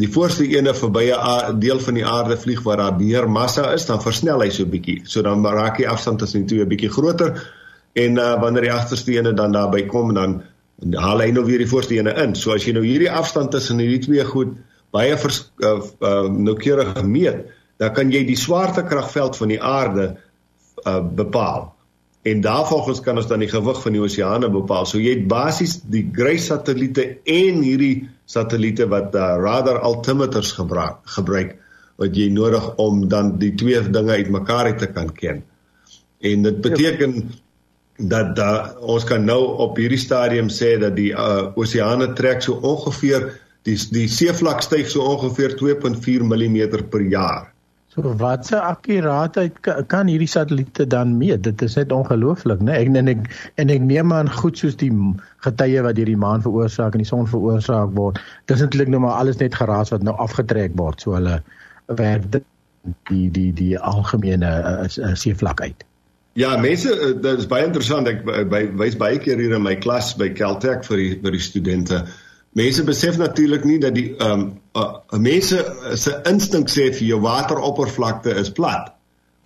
die 0.00 0.08
voorste 0.10 0.46
ene 0.48 0.74
verby 0.74 1.10
'n 1.12 1.58
deel 1.60 1.80
van 1.80 1.94
die 1.94 2.06
aarde 2.06 2.36
vlieg 2.36 2.62
waar 2.64 2.76
daar 2.76 2.96
meer 2.98 3.28
massa 3.30 3.72
is, 3.72 3.86
dan 3.86 4.00
versnel 4.02 4.40
hy 4.40 4.50
so 4.50 4.64
bietjie. 4.64 5.00
So 5.04 5.22
dan 5.22 5.44
raak 5.44 5.76
die 5.78 5.88
afstand 5.88 6.18
tussen 6.18 6.46
die 6.46 6.56
twee 6.56 6.66
bietjie 6.66 6.90
groter 6.90 7.40
en 7.92 8.18
uh, 8.18 8.34
wanneer 8.40 8.68
die 8.68 8.72
agterste 8.72 9.12
ene 9.16 9.32
dan 9.34 9.52
daarby 9.52 9.84
kom 9.90 10.14
dan 10.14 10.40
haal 10.96 11.20
hy 11.20 11.30
nou 11.34 11.44
weer 11.44 11.60
die 11.60 11.68
voorste 11.68 11.96
ene 11.98 12.14
in. 12.22 12.34
So 12.38 12.54
as 12.54 12.64
jy 12.64 12.74
nou 12.76 12.84
hierdie 12.86 13.10
afstand 13.12 13.52
tussen 13.52 13.80
hierdie 13.82 14.02
twee 14.06 14.24
goed 14.24 14.54
baie 14.94 15.16
vers, 15.20 15.42
uh, 15.62 15.76
uh, 15.78 16.28
noukeurig 16.30 16.96
meet, 17.06 17.50
dan 17.80 17.92
kan 17.96 18.10
jy 18.12 18.24
die 18.28 18.38
swaartekragveld 18.38 19.36
van 19.38 19.52
die 19.52 19.60
aarde 19.62 20.06
uh, 20.84 21.00
bepaal. 21.00 21.70
En 22.28 22.42
daarvolgens 22.44 23.00
kan 23.00 23.16
ons 23.16 23.28
dan 23.30 23.40
die 23.40 23.48
gewig 23.48 23.78
van 23.80 23.94
die 23.96 24.02
oseane 24.02 24.50
bepaal. 24.52 24.88
So 24.88 25.00
jy 25.00 25.14
het 25.20 25.28
basies 25.30 25.78
die 25.88 26.02
GRACE 26.12 26.50
satelliete 26.50 27.06
en 27.24 27.62
hierdie 27.64 28.08
satelliete 28.28 28.88
wat 28.90 29.14
uh, 29.16 29.36
radar 29.40 29.80
altimeters 29.86 30.52
gebruik, 30.58 31.00
gebruik 31.16 31.54
wat 32.00 32.16
jy 32.16 32.30
nodig 32.32 32.66
om 32.80 33.06
dan 33.12 33.36
die 33.40 33.52
twee 33.60 33.80
dinge 33.92 34.18
uitmekaar 34.20 34.72
uit 34.72 34.82
te 34.82 34.90
kan 34.92 35.12
ken. 35.16 35.44
En 36.20 36.44
dit 36.48 36.60
beteken 36.64 37.16
ja 37.16 37.38
dat 38.08 38.34
da, 38.36 38.50
ons 38.80 39.04
kan 39.04 39.24
nou 39.24 39.40
op 39.64 39.78
hierdie 39.80 40.00
stadium 40.00 40.48
sê 40.48 40.76
dat 40.80 40.96
die 40.96 41.12
uh, 41.12 41.50
oseane 41.60 42.12
trek 42.16 42.42
so 42.42 42.60
ongeveer 42.64 43.30
die 43.68 43.76
die 43.92 44.08
seevlak 44.08 44.62
styg 44.64 44.88
so 44.88 45.04
ongeveer 45.04 45.56
2.4 45.60 46.24
mm 46.24 46.60
per 46.90 47.02
jaar. 47.12 47.50
So 47.90 48.14
wat 48.16 48.46
se 48.46 48.54
akkuraatheid 48.56 49.56
kan 49.90 50.06
hierdie 50.06 50.28
satelliete 50.30 50.86
dan 50.86 51.16
meet? 51.18 51.42
Dit 51.42 51.62
is 51.62 51.74
net 51.74 51.92
ongelooflik, 51.92 52.62
né? 52.62 52.76
Ek 52.78 52.92
en 52.94 53.10
ek 53.10 53.26
en 53.58 53.72
ek 53.74 53.82
neem 53.82 54.14
aan 54.14 54.30
goed 54.30 54.58
soos 54.62 54.78
die 54.78 54.92
getye 55.42 55.82
wat 55.82 55.98
deur 55.98 56.12
die 56.12 56.20
maan 56.20 56.44
veroorsaak 56.44 56.94
en 56.94 57.02
die 57.02 57.08
son 57.10 57.26
veroorsaak 57.26 57.90
word. 57.98 58.22
Dis 58.46 58.62
eintlik 58.62 58.88
nou 58.94 59.02
maar 59.02 59.18
alles 59.18 59.42
net 59.42 59.58
geraas 59.58 59.90
wat 59.90 60.06
nou 60.06 60.14
afgetrek 60.22 60.78
word. 60.78 61.02
So 61.02 61.18
hulle 61.18 61.40
werk 61.98 62.30
die 63.10 63.26
die 63.34 63.50
die 63.52 63.74
algemene 63.76 64.54
uh, 64.62 64.86
uh, 64.86 65.14
seevlak 65.18 65.60
uit. 65.66 65.89
Ja, 66.38 66.56
mense 66.56 66.92
eh, 66.94 67.14
dit 67.22 67.38
is 67.38 67.48
baie 67.50 67.66
interessant. 67.66 68.08
Ek 68.08 68.22
by 68.24 68.62
wys 68.78 68.96
baie 68.98 69.18
keer 69.22 69.40
hier 69.40 69.56
in 69.56 69.64
my 69.64 69.76
klas 69.82 70.12
by 70.18 70.30
Caltech 70.36 70.86
vir 70.86 71.02
die 71.02 71.10
vir 71.24 71.36
die 71.36 71.42
studente. 71.42 72.04
Mense 72.58 72.84
besef 72.86 73.18
natuurlik 73.18 73.66
nie 73.66 73.78
dat 73.82 73.94
die 73.94 74.08
ehm 74.16 74.46
um, 74.46 74.46
uh, 74.78 75.18
mense 75.18 75.58
se 75.98 76.16
instink 76.30 76.70
sê 76.70 76.88
vir 76.94 77.06
jou 77.12 77.20
wateroppervlakte 77.26 78.34
is 78.42 78.50
plat. 78.54 78.90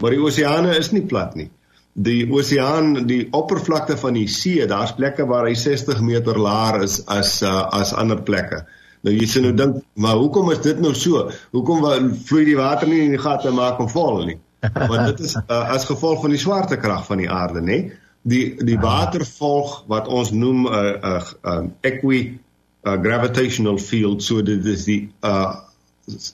Maar 0.03 0.17
die 0.17 0.23
oseane 0.25 0.77
is 0.77 0.91
nie 0.93 1.05
plat 1.09 1.37
nie. 1.39 1.51
Die 1.95 2.25
oseaan, 2.27 3.05
die 3.07 3.29
oppervlakte 3.37 3.97
van 3.97 4.17
die 4.19 4.27
see, 4.27 4.65
daar's 4.67 4.97
plekke 4.97 5.29
waar 5.31 5.47
hy 5.47 5.55
60 5.55 6.01
meter 6.03 6.41
laer 6.41 6.83
is 6.83 6.99
as 7.07 7.37
uh, 7.43 7.69
as 7.73 7.95
ander 7.95 8.21
plekke. 8.27 8.65
Nou 9.05 9.13
jy 9.13 9.29
sien 9.29 9.45
nou 9.47 9.53
dink, 9.57 9.85
maar 10.01 10.17
hoekom 10.19 10.51
is 10.53 10.65
dit 10.65 10.81
nou 10.81 10.95
so? 10.97 11.29
Hoekom 11.53 11.85
vloei 12.25 12.45
die 12.49 12.59
water 12.59 12.89
nie 12.89 13.05
in 13.05 13.15
die 13.15 13.21
gate 13.21 13.53
maak 13.53 13.81
om 13.81 13.89
vol 13.93 14.25
nie? 14.25 14.41
want 14.91 15.07
dit 15.07 15.21
is 15.27 15.37
uh, 15.37 15.69
as 15.75 15.85
gevolg 15.85 16.21
van 16.21 16.31
die 16.31 16.41
swaartekrag 16.41 17.07
van 17.07 17.23
die 17.23 17.31
aarde 17.31 17.61
nê 17.61 17.79
die 18.25 18.55
die 18.65 18.79
water 18.81 19.25
volg 19.27 19.85
wat 19.91 20.09
ons 20.09 20.31
noem 20.33 20.67
'n 20.67 20.73
uh, 20.73 20.81
'n 20.81 21.13
uh, 21.13 21.23
uh, 21.53 21.65
equi 21.81 22.41
uh, 22.85 22.97
gravitational 23.03 23.79
field 23.79 24.23
so 24.23 24.43
dit 24.43 24.65
is 24.65 24.85
die 24.85 25.13
uh 25.23 25.55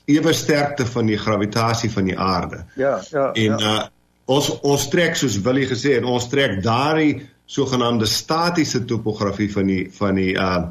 ewe 0.04 0.32
sterkte 0.32 0.86
van 0.86 1.06
die 1.06 1.18
gravitasie 1.18 1.90
van 1.90 2.04
die 2.04 2.18
aarde. 2.18 2.64
Ja, 2.74 3.00
ja. 3.10 3.32
En 3.32 3.58
ja. 3.58 3.74
uh 3.80 3.88
ons 4.30 4.60
ons 4.60 4.88
trek 4.88 5.16
soos 5.18 5.40
Willie 5.42 5.66
gesê 5.66 5.96
het, 5.96 6.04
ons 6.06 6.28
trek 6.30 6.60
daardie 6.62 7.28
sogenaamde 7.50 8.06
statiese 8.06 8.84
topografie 8.84 9.48
van 9.52 9.66
die 9.66 9.90
van 9.92 10.14
die 10.14 10.34
uh 10.38 10.62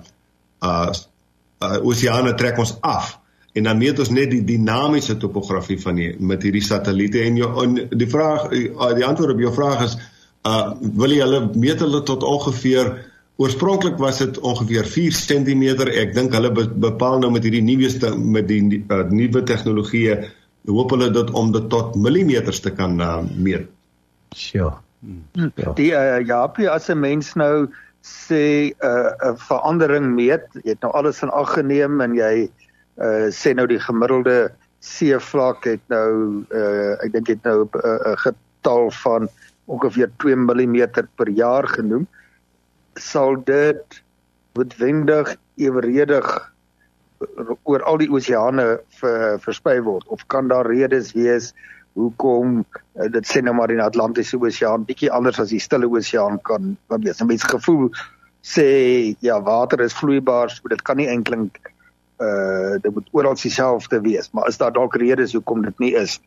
uh, 0.63 0.91
uh 1.63 1.79
oseane 1.83 2.35
trek 2.39 2.57
ons 2.57 2.77
af 2.79 3.18
en 3.53 3.63
dan 3.63 3.77
meet 3.77 3.99
ons 3.99 4.11
net 4.13 4.31
die 4.31 4.43
dinamiese 4.45 5.17
topografie 5.17 5.79
van 5.81 5.99
die 5.99 6.09
met 6.19 6.43
hierdie 6.45 6.63
satelliete 6.63 7.23
en 7.25 7.37
jou 7.39 7.49
en 7.63 7.77
die 7.89 8.09
vraag 8.09 8.49
uh, 8.51 8.89
die 8.97 9.05
antwoord 9.05 9.35
op 9.35 9.45
jou 9.45 9.53
vraag 9.53 9.85
is 9.87 9.97
uh 10.47 10.73
wil 11.01 11.11
jy 11.11 11.23
hulle 11.25 11.41
meet 11.59 11.81
hulle 11.83 12.03
tot 12.07 12.23
ongeveer 12.23 12.93
oorspronklik 13.39 13.97
was 13.99 14.21
dit 14.23 14.37
ongeveer 14.39 14.87
4 14.87 15.17
cm 15.29 15.63
ek 15.89 16.13
dink 16.15 16.35
hulle 16.35 16.51
bepaal 16.55 17.19
nou 17.23 17.31
met 17.35 17.43
hierdie 17.47 17.65
nuweste 17.65 18.13
met 18.17 18.47
die 18.47 18.83
uh, 18.87 19.01
nuwe 19.09 19.43
tegnologieë 19.43 20.19
hoop 20.69 20.93
hulle 20.95 21.09
dit 21.11 21.33
om 21.33 21.51
dit 21.51 21.69
tot 21.71 21.95
millimeters 21.95 22.59
te 22.61 22.71
kan 22.75 22.99
uh, 23.01 23.17
meet. 23.35 23.67
Sure 24.35 24.77
Ja. 25.01 25.71
Die 25.75 25.91
uh, 25.95 26.19
Japie 26.27 26.69
as 26.69 26.89
'n 26.89 26.99
mens 26.99 27.33
nou 27.33 27.67
sê 28.03 28.71
'n 28.71 28.73
uh, 28.83 29.35
verandering 29.35 30.11
meet, 30.15 30.43
jy 30.63 30.75
het 30.75 30.81
nou 30.81 30.91
alles 30.93 31.21
in 31.21 31.29
ag 31.29 31.53
geneem 31.53 32.01
en 32.01 32.15
jy 32.15 32.33
uh, 32.43 32.68
sê 33.31 33.53
nou 33.55 33.67
die 33.67 33.79
gemiddelde 33.79 34.51
seevlak 34.83 35.65
het 35.67 35.81
nou 35.91 36.43
uh, 36.55 36.95
ek 37.03 37.13
dink 37.13 37.27
dit 37.31 37.47
nou 37.47 37.63
'n 37.63 37.79
uh, 37.83 38.15
getal 38.23 38.91
van 39.03 39.29
ongeveer 39.67 40.11
2 40.23 40.35
mm 40.35 40.87
per 41.15 41.29
jaar 41.29 41.67
genoem 41.67 42.07
sal 42.95 43.35
dit 43.43 44.03
noodwendig 44.53 45.35
eweredig 45.55 46.27
oor 47.63 47.83
al 47.83 47.97
die 47.97 48.11
oseane 48.11 48.79
ver, 48.99 49.39
versprei 49.39 49.79
word 49.81 50.07
of 50.07 50.23
kan 50.27 50.47
daar 50.47 50.67
redes 50.67 51.11
wees 51.13 51.53
hoekom 51.99 52.63
uh, 52.95 53.09
dit 53.11 53.25
sê 53.27 53.41
nou 53.43 53.53
maar 53.53 53.71
in 53.71 53.81
die 53.81 53.85
Atlantiese 53.85 54.39
Oseaan 54.39 54.85
bietjie 54.87 55.11
anders 55.11 55.39
as 55.39 55.51
die 55.51 55.59
Stille 55.59 55.89
Oseaan 55.89 56.39
kan 56.47 56.77
kan 56.87 57.03
wees. 57.03 57.19
Mense 57.23 57.47
gevoel 57.47 57.89
sê 58.41 59.15
ja, 59.19 59.41
water 59.43 59.81
is 59.83 59.93
vloeibaar, 59.93 60.49
so 60.49 60.71
dit 60.71 60.81
kan 60.87 60.97
nie 60.97 61.09
eintlik 61.11 61.59
uh 62.19 62.75
dit 62.81 62.93
moet 62.93 63.07
oral 63.11 63.35
dieselfde 63.35 64.01
wees, 64.01 64.29
maar 64.31 64.47
is 64.47 64.57
daar 64.57 64.73
dalk 64.73 64.95
redes 64.95 65.33
hoekom 65.33 65.61
dit 65.61 65.79
nie 65.79 65.93
is? 65.95 66.19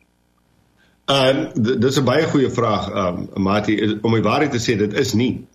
Uh 1.05 1.51
dis 1.53 1.99
'n 1.99 2.05
baie 2.05 2.27
goeie 2.27 2.49
vraag, 2.49 2.89
um 2.95 3.27
Mati, 3.43 3.99
om 4.01 4.13
die 4.13 4.23
waarheid 4.23 4.51
te 4.51 4.61
sê, 4.61 4.77
dit 4.77 4.93
is 4.93 5.13
nie. 5.13 5.45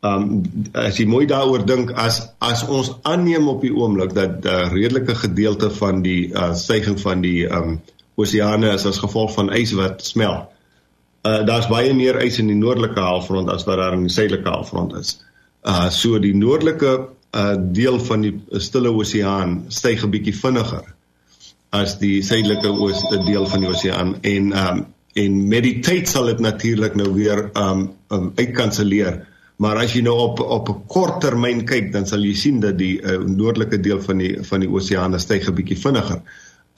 Um 0.00 0.42
as 0.72 0.98
jy 0.98 1.06
mooi 1.06 1.26
daaroor 1.26 1.64
dink 1.66 1.90
as 1.90 2.20
as 2.38 2.62
ons 2.68 2.92
aanneem 3.02 3.48
op 3.48 3.60
die 3.60 3.74
oomblik 3.74 4.14
dat 4.14 4.44
'n 4.44 4.48
uh, 4.48 4.72
redelike 4.72 5.14
gedeelte 5.14 5.70
van 5.70 6.02
die 6.02 6.30
uh 6.32 6.54
stygings 6.54 7.02
van 7.02 7.20
die 7.20 7.48
um 7.50 7.80
oseane 8.14 8.70
is 8.74 8.86
as 8.86 8.98
gevolg 8.98 9.32
van 9.34 9.50
ys 9.50 9.72
wat 9.72 10.04
smelt. 10.04 10.46
Uh 11.24 11.42
daar's 11.46 11.68
baie 11.68 11.94
meer 11.94 12.22
ys 12.22 12.38
in 12.38 12.46
die 12.46 12.60
noordelike 12.60 13.00
halfrond 13.00 13.50
as 13.50 13.64
wat 13.64 13.78
daar 13.78 13.92
in 13.92 14.06
die 14.06 14.14
suidelike 14.14 14.48
halfrond 14.48 14.94
is. 14.94 15.24
Uh 15.64 15.90
so 15.90 16.18
die 16.18 16.34
noordelike 16.34 17.08
uh 17.38 17.56
deel 17.80 17.98
van 18.10 18.24
die 18.26 18.34
stille 18.58 18.90
oseaan 18.90 19.64
styg 19.68 20.04
'n 20.04 20.10
bietjie 20.10 20.34
vinniger 20.34 20.86
as 21.70 21.98
die 21.98 22.22
suidelike 22.22 22.68
oos 22.68 23.02
deel 23.26 23.46
van 23.46 23.60
die 23.60 23.68
oseaan 23.68 24.16
en 24.22 24.52
um 24.66 24.86
en 25.18 25.40
met 25.48 25.64
die 25.66 25.78
tyd 25.84 26.08
sal 26.08 26.28
dit 26.30 26.40
natuurlik 26.44 26.96
nou 26.98 27.08
weer 27.14 27.48
um, 27.58 27.88
um 28.14 28.30
uitkanselleer. 28.36 29.24
Maar 29.58 29.80
as 29.82 29.94
jy 29.96 30.04
nou 30.06 30.14
op 30.22 30.40
op 30.40 30.68
'n 30.70 30.82
kort 30.86 31.20
termyn 31.20 31.64
kyk, 31.66 31.92
dan 31.92 32.06
sal 32.06 32.22
jy 32.22 32.34
sien 32.34 32.60
dat 32.60 32.78
die 32.78 33.00
uh, 33.02 33.18
noordelike 33.18 33.80
deel 33.80 34.00
van 34.00 34.18
die 34.18 34.36
van 34.42 34.60
die 34.60 34.70
oseaan 34.70 35.18
styg 35.18 35.48
'n 35.48 35.54
bietjie 35.54 35.78
vinniger. 35.78 36.22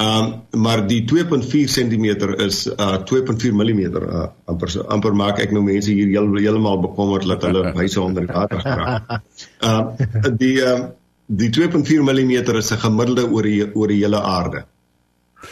Um 0.01 0.29
maar 0.57 0.87
die 0.87 1.03
2.4 1.05 1.69
cm 1.69 2.05
is 2.41 2.67
uh 2.67 2.97
2.4 3.05 3.53
mm 3.53 3.81
uh, 4.01 4.29
amper 4.49 4.73
amper 4.89 5.13
maak 5.13 5.39
ek 5.45 5.53
nou 5.53 5.61
mense 5.63 5.93
hier 5.93 6.09
heel, 6.09 6.31
heeltemal 6.39 6.81
bekommerd 6.81 7.29
dat 7.29 7.45
hulle 7.45 7.73
huise 7.81 8.01
onder 8.01 8.25
die 8.25 8.33
water 8.33 8.63
skraap. 8.65 9.21
Um 9.61 10.39
die 10.41 10.57
um 10.65 10.89
die 11.27 11.51
2.4 11.53 12.01
mm 12.07 12.33
is 12.57 12.73
'n 12.73 12.81
gemiddelde 12.87 13.29
oor 13.29 13.43
die 13.43 13.75
oor 13.75 13.89
die 13.89 14.01
hele 14.01 14.23
aarde. 14.23 14.65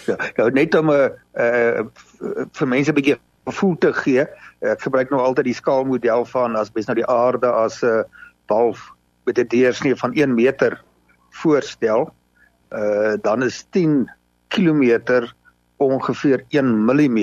Ja, 0.07 0.17
nou 0.37 0.51
net 0.51 0.75
om 0.75 0.91
'n 0.91 0.97
uh, 0.97 1.09
uh, 1.45 1.85
vir 2.53 2.69
mense 2.69 2.91
'n 2.91 2.95
bietjie 2.95 3.21
gevoel 3.45 3.79
te 3.79 3.93
gee. 3.93 4.27
Ek 4.61 4.81
gebruik 4.81 5.11
nou 5.11 5.21
altyd 5.21 5.45
die 5.45 5.61
skaalmodel 5.61 6.25
van 6.25 6.57
as 6.57 6.73
mens 6.73 6.87
nou 6.87 6.97
die 6.97 7.07
aarde 7.07 7.53
as 7.53 7.83
'n 7.83 7.87
uh, 7.87 8.03
bal 8.47 8.77
met 9.25 9.39
'n 9.39 9.49
deursnee 9.49 9.97
van 9.97 10.13
1 10.15 10.35
meter 10.35 10.81
voorstel, 11.31 12.15
uh 12.73 13.17
dan 13.21 13.43
is 13.43 13.67
10 13.71 14.09
km 14.49 15.27
ongeveer 15.79 16.45
1 16.49 16.85
mm. 16.85 17.19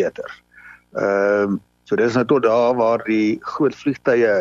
Ehm 0.95 1.57
so 1.85 1.97
dis 1.99 2.15
nou 2.17 2.23
tot 2.25 2.41
daar 2.43 2.73
waar 2.73 3.03
die 3.05 3.37
groot 3.45 3.75
vliegtye 3.77 4.31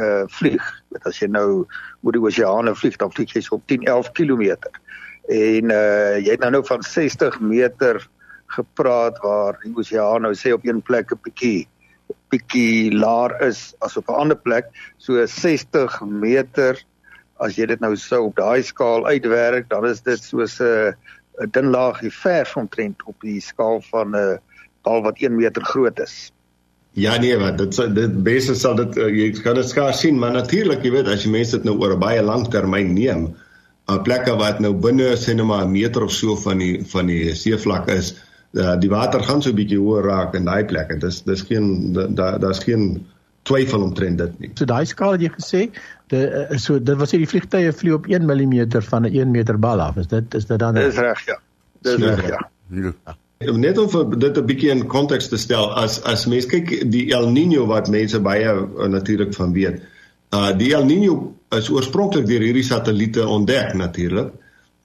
uh 0.00 0.22
vlieg. 0.38 0.64
Met 0.88 1.04
as 1.04 1.20
jy 1.20 1.28
nou 1.28 1.66
oor 2.00 2.16
die 2.16 2.22
oseane 2.22 2.72
vlieg, 2.74 2.96
dan 2.96 3.12
vlieg 3.12 3.34
jy 3.36 3.42
so 3.44 3.58
op 3.58 3.66
10 3.68 3.84
11 3.84 4.12
km. 4.16 4.56
En 5.28 5.74
uh 5.74 6.16
jy 6.16 6.30
het 6.30 6.40
nou 6.40 6.54
nou 6.56 6.62
van 6.64 6.82
60 6.82 7.40
meter 7.40 8.00
gepraat 8.56 9.20
waar 9.20 9.58
die 9.64 9.74
oseaan 9.76 10.24
nou 10.24 10.32
sê 10.38 10.54
op 10.56 10.64
een 10.64 10.80
plek 10.82 11.12
'n 11.12 11.20
bietjie 11.28 11.68
bietjie 12.32 12.92
laer 12.92 13.36
is 13.42 13.74
as 13.80 13.96
op 13.96 14.08
'n 14.08 14.20
ander 14.24 14.36
plek. 14.36 14.72
So 14.98 15.20
60 15.26 16.00
meter 16.08 16.80
as 17.36 17.56
jy 17.58 17.66
dit 17.66 17.80
nou 17.80 17.96
sou 17.96 18.26
op 18.26 18.36
daai 18.36 18.62
skaal 18.62 19.06
uitwerk, 19.06 19.68
dan 19.68 19.86
is 19.86 20.00
dit 20.00 20.22
soos 20.22 20.60
'n 20.60 20.64
uh, 20.64 20.92
'n 21.42 21.50
dun 21.50 21.70
laagie 21.70 22.12
verf 22.12 22.56
omtrent 22.56 23.02
op 23.04 23.16
die 23.20 23.40
skaal 23.40 23.80
van 23.90 24.10
'n 24.10 24.14
uh, 24.14 24.36
bal 24.82 25.02
wat 25.02 25.18
1 25.18 25.34
meter 25.34 25.64
groot 25.64 26.00
is. 26.00 26.32
Ja 26.94 27.16
nee, 27.18 27.36
wat 27.38 27.58
dit 27.58 27.94
dit 27.94 28.22
beste 28.22 28.54
sal 28.54 28.76
dit 28.78 28.96
uh, 28.96 29.08
jy 29.10 29.30
kan 29.42 29.54
dit 29.58 29.68
skaars 29.68 30.00
sien, 30.00 30.18
maar 30.18 30.32
natuurlik, 30.32 30.84
jy 30.84 30.92
weet, 30.94 31.08
as 31.08 31.24
jy 31.24 31.30
mense 31.30 31.56
dit 31.56 31.64
nou 31.64 31.78
oor 31.80 31.96
'n 31.96 31.98
baie 31.98 32.22
lang 32.22 32.46
termyn 32.50 32.92
neem, 32.94 33.34
'n 33.90 34.02
plekke 34.02 34.36
wat 34.38 34.60
nou 34.60 34.72
binne 34.74 35.16
maar 35.44 35.64
'n 35.64 35.72
meter 35.72 36.02
of 36.02 36.12
so 36.12 36.36
van 36.36 36.58
die 36.58 36.84
van 36.86 37.06
die 37.06 37.34
seevlak 37.34 37.88
is, 37.88 38.14
uh, 38.52 38.76
die 38.78 38.90
water 38.90 39.22
gaan 39.22 39.42
so 39.42 39.50
'n 39.50 39.58
bietjie 39.58 39.78
hoër 39.78 40.04
raak 40.04 40.34
in 40.34 40.44
daai 40.44 40.64
plekke. 40.64 40.98
Dis 40.98 41.22
dis 41.22 41.42
geen 41.42 41.92
daar 42.14 42.38
daar's 42.40 42.62
geen 42.64 43.06
twyfel 43.48 43.82
omtrent 43.82 44.18
dit 44.18 44.38
nie. 44.40 44.50
So 44.58 44.68
daai 44.68 44.84
skaal 44.88 45.16
het 45.16 45.24
jy 45.26 45.32
gesê, 45.36 45.64
de 46.12 46.20
so 46.60 46.78
dit 46.80 46.96
was 47.00 47.12
hier 47.14 47.24
die 47.24 47.28
vliegtye 47.28 47.72
vlieg 47.76 47.98
op 47.98 48.08
1 48.10 48.24
mm 48.28 48.80
van 48.88 49.06
'n 49.06 49.12
1 49.12 49.30
meter 49.30 49.58
bal 49.58 49.80
af. 49.80 49.96
Is 50.00 50.08
dit 50.08 50.34
is 50.34 50.46
dit 50.46 50.58
dan 50.58 50.74
Dis 50.74 50.96
reg, 50.96 51.26
ja. 51.26 51.38
Dis 51.82 52.00
reg, 52.00 52.28
ja. 52.28 52.40
ja. 52.70 53.16
Net 53.52 53.78
om 53.78 54.18
dit 54.18 54.38
'n 54.38 54.46
bietjie 54.46 54.70
in 54.70 54.86
konteks 54.86 55.28
te 55.28 55.36
stel, 55.36 55.72
as 55.74 56.02
as 56.02 56.26
mense 56.26 56.48
kyk 56.48 56.90
die 56.90 57.12
El 57.12 57.28
Niño 57.28 57.66
wat 57.66 57.88
mense 57.88 58.20
baie 58.20 58.48
uh, 58.48 58.86
natuurlik 58.88 59.34
van 59.34 59.52
weet. 59.52 59.82
Uh 60.32 60.52
die 60.56 60.72
El 60.74 60.84
Niño 60.84 61.32
is 61.50 61.68
oorspronklik 61.70 62.26
deur 62.26 62.40
hierdie 62.40 62.64
satelliete 62.64 63.26
ontdek 63.26 63.74
natuurlik. 63.74 64.32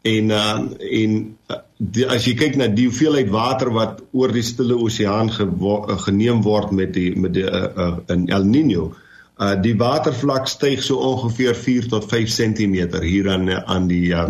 En 0.01 0.29
uh 0.29 0.59
en 0.79 1.37
uh, 1.47 1.57
die, 1.79 2.05
as 2.11 2.27
jy 2.27 2.35
kyk 2.39 2.57
na 2.59 2.67
die 2.71 2.87
hoeveelheid 2.89 3.29
water 3.31 3.71
wat 3.75 4.01
oor 4.11 4.33
die 4.35 4.43
Stille 4.45 4.75
Oseaan 4.75 5.31
ge, 5.31 5.47
uh, 5.47 5.95
geneem 6.03 6.43
word 6.43 6.73
met 6.75 6.91
die 6.95 7.13
met 7.15 7.33
die 7.37 7.45
uh, 7.47 7.69
uh, 7.69 7.93
in 8.11 8.27
El 8.35 8.47
Niño, 8.47 8.91
uh 9.39 9.55
die 9.63 9.75
watervlak 9.79 10.49
styg 10.51 10.83
so 10.83 10.99
ongeveer 10.99 11.55
4 11.55 11.87
tot 11.95 12.09
5 12.11 12.33
cm 12.35 12.99
hier 13.05 13.31
aan 13.31 13.47
aan 13.55 13.87
die 13.87 14.11
uh, 14.11 14.27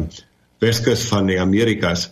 Weskus 0.61 1.07
van 1.09 1.31
die 1.31 1.39
Amerikas 1.41 2.09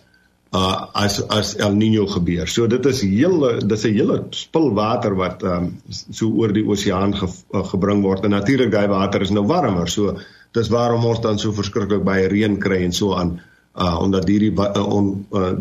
uh 0.56 0.88
as 0.96 1.20
as 1.30 1.54
El 1.62 1.76
Niño 1.78 2.08
gebeur. 2.10 2.48
So 2.50 2.66
dit 2.66 2.86
is 2.90 3.04
hele 3.04 3.58
dis 3.62 3.84
'n 3.84 3.94
hele 3.94 4.24
spul 4.34 4.72
water 4.74 5.14
wat 5.14 5.44
um 5.44 5.76
so 5.92 6.32
oor 6.32 6.52
die 6.52 6.66
oseaan 6.66 7.14
ge, 7.14 7.28
uh, 7.54 7.62
gebring 7.62 8.02
word. 8.02 8.24
En 8.24 8.34
natuurlik 8.34 8.72
daai 8.72 8.88
water 8.88 9.22
is 9.22 9.30
nou 9.30 9.46
warmer. 9.46 9.86
So 9.86 10.18
dis 10.52 10.68
waarom 10.68 11.04
ons 11.04 11.20
dan 11.20 11.38
so 11.38 11.52
verskriklik 11.52 12.02
baie 12.02 12.26
reën 12.26 12.58
kry 12.58 12.82
en 12.82 12.92
so 12.92 13.14
aan 13.14 13.38
uh 13.38 13.57
omdat 13.78 14.28
hierdie 14.28 14.52
uh, 14.52 14.84
on, 14.86 15.26
uh, 15.32 15.52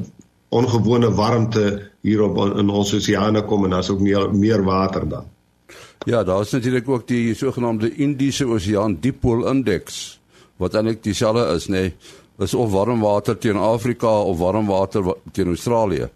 ongewone 0.50 1.12
warmte 1.14 1.92
hier 2.02 2.24
op 2.26 2.38
in 2.58 2.70
ons 2.70 2.94
oseane 2.94 3.44
kom 3.46 3.66
en 3.68 3.76
daar's 3.76 3.90
ook 3.94 4.00
meer 4.00 4.30
meer 4.34 4.64
water 4.64 5.08
dan. 5.10 5.26
Ja, 6.06 6.24
daar 6.24 6.42
is 6.42 6.52
natuurlik 6.52 6.90
ook 6.90 7.08
die 7.08 7.36
sogenaamde 7.36 7.96
Indiese 7.96 8.46
Oseaan 8.46 8.98
Dieppool 9.00 9.48
Indeks 9.48 10.20
wat 10.58 10.74
eintlik 10.74 11.04
dieselfde 11.04 11.54
is, 11.56 11.68
nê? 11.68 11.74
Nee 11.74 11.94
is 12.38 12.54
of 12.54 12.72
warm 12.72 13.02
water 13.02 13.38
teen 13.38 13.58
Afrika 13.58 14.22
of 14.22 14.38
warm 14.38 14.68
water 14.68 15.16
teen 15.32 15.48
Australië. 15.48 16.10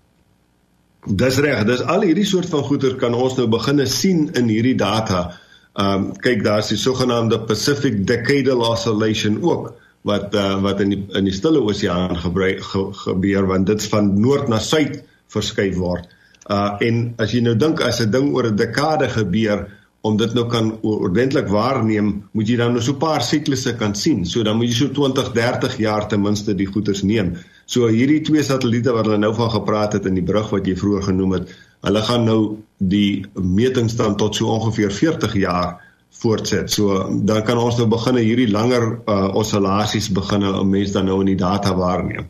Dis 1.05 1.37
reg, 1.41 1.63
dis 1.65 1.81
al 1.81 2.05
hierdie 2.05 2.27
soort 2.29 2.49
van 2.53 2.63
goeder 2.67 2.95
kan 3.01 3.15
ons 3.17 3.39
nou 3.39 3.47
begine 3.49 3.87
sien 3.89 4.27
in 4.37 4.51
hierdie 4.51 4.77
data. 4.77 5.31
Ehm 5.71 6.03
um, 6.03 6.09
kyk 6.21 6.43
daar's 6.45 6.69
die 6.69 6.77
sogenaamde 6.77 7.39
Pacific 7.47 8.03
Decadal 8.07 8.61
Oscillation 8.67 9.39
ook 9.41 9.71
wat 10.07 10.35
uh, 10.35 10.61
wat 10.61 10.81
in 10.81 10.89
die 10.95 11.01
in 11.17 11.27
die 11.29 11.35
Stille 11.35 11.61
Oseaan 11.61 12.17
gebruik 12.17 12.63
ge, 12.63 12.87
gebeur 13.03 13.47
want 13.47 13.67
dit 13.67 13.85
van 13.93 14.13
noord 14.21 14.49
na 14.49 14.59
suid 14.59 15.03
verskuif 15.27 15.77
word. 15.77 16.09
Uh 16.49 16.81
en 16.81 17.03
as 17.21 17.35
jy 17.35 17.41
nou 17.45 17.55
dink 17.55 17.81
as 17.81 18.01
'n 18.01 18.11
ding 18.11 18.33
oor 18.33 18.49
'n 18.49 18.55
dekade 18.55 19.09
gebeur, 19.09 19.67
om 20.01 20.17
dit 20.17 20.33
nou 20.33 20.47
kan 20.49 20.71
ordentlik 20.81 21.49
waarneem, 21.53 22.09
moet 22.33 22.49
jy 22.49 22.57
dan 22.57 22.73
nou 22.73 22.81
so 22.81 22.93
'n 22.93 22.97
paar 23.03 23.21
siklusse 23.21 23.75
kan 23.77 23.95
sien. 23.95 24.25
So 24.25 24.43
dan 24.43 24.57
moet 24.57 24.67
jy 24.67 24.73
so 24.73 24.87
20, 24.89 25.31
30 25.33 25.77
jaar 25.77 26.07
ten 26.07 26.21
minste 26.21 26.55
die 26.55 26.65
goeters 26.65 27.03
neem. 27.03 27.35
So 27.65 27.87
hierdie 27.87 28.21
twee 28.21 28.43
satelliete 28.43 28.91
wat 28.91 29.05
hulle 29.05 29.17
nou 29.17 29.33
van 29.33 29.51
gepraat 29.51 29.93
het 29.93 30.05
in 30.05 30.15
die 30.15 30.23
brug 30.23 30.49
wat 30.49 30.65
jy 30.65 30.75
vroeër 30.75 31.03
genoem 31.03 31.31
het, 31.31 31.49
hulle 31.81 32.01
gaan 32.01 32.25
nou 32.25 32.57
die 32.77 33.25
metings 33.35 33.95
dan 33.95 34.17
tot 34.17 34.35
so 34.35 34.47
ongeveer 34.47 34.91
40 34.91 35.33
jaar 35.33 35.79
voortset. 36.11 36.71
So 36.71 37.07
dan 37.23 37.43
kan 37.43 37.57
ons 37.57 37.77
nou 37.79 37.87
begin 37.89 38.19
hierdie 38.19 38.51
langer 38.51 38.99
uh, 39.05 39.31
oscillasies 39.35 40.11
begin 40.13 40.45
om 40.47 40.69
mense 40.69 40.93
dan 40.93 41.07
nou 41.09 41.19
in 41.23 41.31
die 41.31 41.39
data 41.39 41.73
waarneem. 41.75 42.29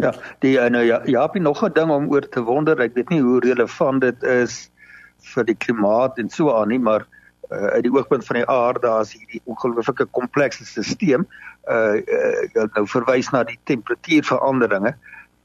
Ja, 0.00 0.14
die 0.40 0.56
uh, 0.56 0.68
nou 0.72 0.84
ja, 0.84 1.02
ja, 1.04 1.28
het 1.28 1.42
nog 1.42 1.62
'n 1.64 1.72
ding 1.72 1.90
om 1.90 2.10
oor 2.10 2.28
te 2.28 2.42
wonder. 2.42 2.80
Ek 2.80 2.94
weet 2.94 3.08
nie 3.08 3.20
hoe 3.20 3.40
relevant 3.40 4.00
dit 4.00 4.22
is 4.22 4.70
vir 5.34 5.44
die 5.44 5.56
klimaat 5.56 6.18
en 6.18 6.30
so 6.30 6.54
aan 6.54 6.68
nie, 6.68 6.80
maar 6.80 7.06
uh, 7.50 7.66
uit 7.76 7.82
die 7.82 7.92
oogpunt 7.92 8.24
van 8.26 8.36
die 8.36 8.48
aarde 8.48 8.88
as 8.88 9.12
hierdie 9.12 9.42
ongelooflike 9.44 10.06
komplekse 10.10 10.64
stelsel 10.64 11.26
uh, 11.68 11.94
uh 12.00 12.66
nou 12.74 12.86
verwys 12.86 13.30
na 13.30 13.44
die 13.44 13.58
temperatuurveranderinge. 13.64 14.96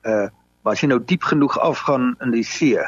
Uh 0.03 0.27
as 0.67 0.81
jy 0.83 0.89
nou 0.91 0.99
diep 0.99 1.23
genoeg 1.23 1.53
afgaan 1.63 2.15
in 2.19 2.33
die 2.33 2.43
see, 2.43 2.81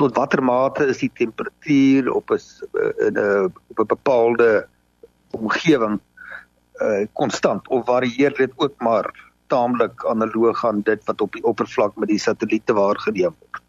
tot 0.00 0.16
watter 0.16 0.42
mate 0.42 0.86
is 0.88 1.02
die 1.04 1.12
temperatuur 1.22 2.12
op 2.12 2.30
'n 2.30 2.40
in 3.06 3.18
'n 3.18 3.52
op 3.70 3.78
'n 3.78 3.92
bepaalde 3.96 4.66
omgewing 5.30 6.00
uh 6.80 7.06
konstant 7.12 7.68
of 7.68 7.84
varieer 7.84 8.32
dit 8.36 8.52
ook 8.56 8.74
maar 8.78 9.10
taamlik 9.46 10.04
analoog 10.06 10.64
aan 10.64 10.80
dit 10.82 11.00
wat 11.04 11.20
op 11.20 11.32
die 11.32 11.44
oppervlak 11.44 11.96
met 11.96 12.08
die 12.08 12.18
satelliete 12.18 12.72
waargeneem 12.72 13.34
word? 13.38 13.62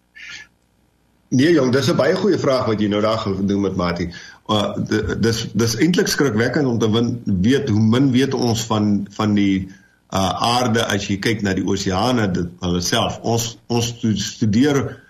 Nee 1.31 1.53
jong, 1.53 1.71
dis 1.71 1.89
'n 1.89 1.95
baie 1.95 2.15
goeie 2.15 2.37
vraag 2.37 2.65
wat 2.65 2.79
jy 2.79 2.87
nou 2.87 3.01
daar 3.01 3.17
gedoen 3.17 3.61
met 3.61 3.75
Mati. 3.75 4.11
Uh 4.47 4.75
dis 5.19 5.51
dis 5.53 5.75
eintlik 5.75 6.07
skrikwekkend 6.07 6.67
om 6.67 6.79
te 6.79 6.91
win, 6.91 7.21
weet 7.25 7.69
hoe 7.69 7.79
min 7.79 8.11
weet 8.11 8.33
ons 8.33 8.65
van 8.65 9.07
van 9.09 9.33
die 9.33 9.67
uh 10.11 10.31
aarde 10.59 10.83
as 10.85 11.07
jy 11.07 11.17
kyk 11.19 11.41
na 11.41 11.53
die 11.53 11.63
oseane 11.63 12.31
dit 12.31 12.49
hulle 12.59 12.81
self. 12.81 13.19
Ons 13.23 13.57
ons 13.67 13.95
studeer 14.15 15.00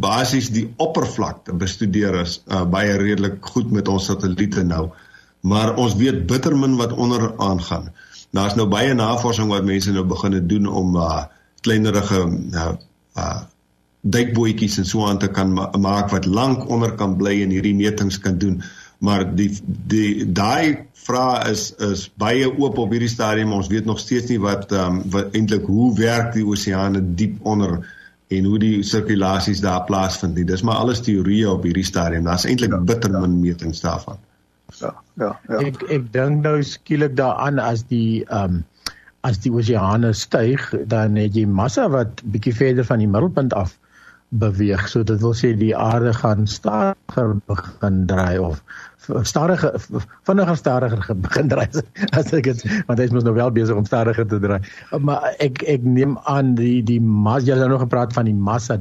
basies 0.00 0.50
die 0.52 0.66
oppervlakte 0.82 1.54
bestudeer 1.56 2.20
is 2.22 2.40
uh, 2.46 2.64
baie 2.68 2.96
redelik 3.00 3.38
goed 3.54 3.70
met 3.72 3.88
ons 3.88 4.08
satelliete 4.10 4.64
nou. 4.64 4.90
Maar 5.46 5.76
ons 5.80 5.94
weet 5.96 6.26
bitter 6.26 6.56
min 6.58 6.76
wat 6.76 6.92
onder 6.92 7.30
aangaan. 7.42 7.90
Daar's 8.36 8.56
nou 8.58 8.66
baie 8.68 8.94
navorsing 8.94 9.48
wat 9.52 9.64
mense 9.64 9.92
nou 9.92 10.04
begin 10.04 10.40
doen 10.48 10.66
om 10.66 10.96
uh 10.96 11.24
kleinerige 11.66 12.18
uh, 12.54 12.72
uh 13.18 13.42
duikbootjies 14.06 14.76
en 14.78 14.86
so 14.86 15.06
aan 15.06 15.18
te 15.18 15.26
kan 15.26 15.52
ma 15.52 15.70
maak 15.82 16.12
wat 16.12 16.26
lank 16.30 16.68
onder 16.70 16.92
kan 16.94 17.16
bly 17.18 17.40
en 17.42 17.50
hierdie 17.50 17.74
metings 17.74 18.18
kan 18.22 18.38
doen. 18.38 18.60
Maar 18.98 19.24
die 19.36 19.50
die 19.66 20.26
daai 20.32 20.86
vraag 21.06 21.48
is 21.50 21.72
is 21.82 22.06
baie 22.14 22.46
oop 22.46 22.78
op 22.78 22.94
hierdie 22.94 23.10
stadium. 23.10 23.52
Ons 23.52 23.70
weet 23.72 23.84
nog 23.84 23.98
steeds 23.98 24.30
nie 24.30 24.40
wat 24.40 24.72
ehm 24.72 25.00
um, 25.00 25.02
wat 25.10 25.34
eintlik 25.34 25.66
hoe 25.66 25.90
werk 25.98 26.32
die 26.36 26.46
oseane 26.46 27.02
diep 27.18 27.40
onder 27.42 27.80
en 28.34 28.44
hoe 28.44 28.58
die 28.58 28.82
sirkulasies 28.82 29.60
daar 29.62 29.84
plaasvind 29.86 30.34
nie. 30.34 30.44
Dis 30.44 30.64
maar 30.66 30.80
alles 30.82 31.02
teorieë 31.06 31.50
op 31.52 31.66
hierdie 31.66 31.86
stadium. 31.86 32.26
Daar's 32.26 32.46
eintlik 32.48 32.74
ja, 32.74 32.80
bitter 32.88 33.12
ja. 33.12 33.20
min 33.22 33.40
metings 33.40 33.80
daarvan. 33.84 34.18
Ja, 34.80 34.94
ja, 35.14 35.30
ja. 35.48 35.60
Ek 35.62 35.82
ek 35.94 36.08
dink 36.14 36.42
nou 36.42 36.58
skielik 36.66 37.14
daaraan 37.18 37.62
as 37.62 37.86
die 37.90 38.24
ehm 38.26 38.58
um, 38.60 38.64
as 39.26 39.40
die 39.42 39.50
oseane 39.50 40.12
styg, 40.14 40.68
dan 40.86 41.16
het 41.18 41.34
jy 41.34 41.48
massa 41.50 41.88
wat 41.90 42.20
bietjie 42.30 42.52
verder 42.54 42.86
van 42.86 43.00
die 43.02 43.08
middelpunt 43.10 43.56
af 43.58 43.72
beweeg. 44.38 44.88
So 44.88 45.02
dit 45.06 45.20
wil 45.20 45.34
sê 45.34 45.52
die 45.58 45.74
aarde 45.76 46.12
gaan 46.14 46.46
stadiger 46.46 47.34
begin 47.46 48.04
draai 48.10 48.38
of 48.38 48.62
stadiger 49.22 49.76
vinniger 50.26 50.56
stadiger 50.56 51.14
begin 51.26 51.48
draai 51.48 51.68
as 52.18 52.32
ek 52.34 52.48
dit 52.50 52.64
want 52.88 52.98
hy 52.98 53.06
is 53.06 53.14
mos 53.14 53.26
nou 53.26 53.34
wel 53.36 53.52
besig 53.54 53.76
om 53.76 53.86
stadiger 53.86 54.26
te 54.26 54.40
draai. 54.42 54.60
Maar 54.98 55.30
ek 55.42 55.62
ek 55.76 55.86
neem 55.86 56.18
aan 56.24 56.54
die 56.58 56.82
die 56.86 57.00
massa 57.00 57.52
jy 57.52 57.60
het 57.60 57.70
nou 57.72 57.80
gepraat 57.82 58.16
van 58.16 58.28
die 58.30 58.34
massa. 58.34 58.78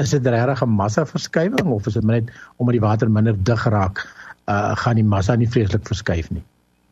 Is 0.00 0.14
dit 0.14 0.26
regtig 0.26 0.62
'n 0.64 0.76
massa 0.76 1.04
verskywing 1.06 1.74
of 1.74 1.86
is 1.86 1.98
dit 1.98 2.04
net 2.04 2.30
omdat 2.56 2.78
die 2.78 2.86
water 2.86 3.10
minder 3.10 3.36
dig 3.36 3.66
raak, 3.74 4.06
uh 4.48 4.76
gaan 4.76 4.96
die 4.96 5.04
massa 5.04 5.36
nie 5.36 5.50
vreeslik 5.50 5.86
verskuif 5.86 6.30
nie? 6.30 6.44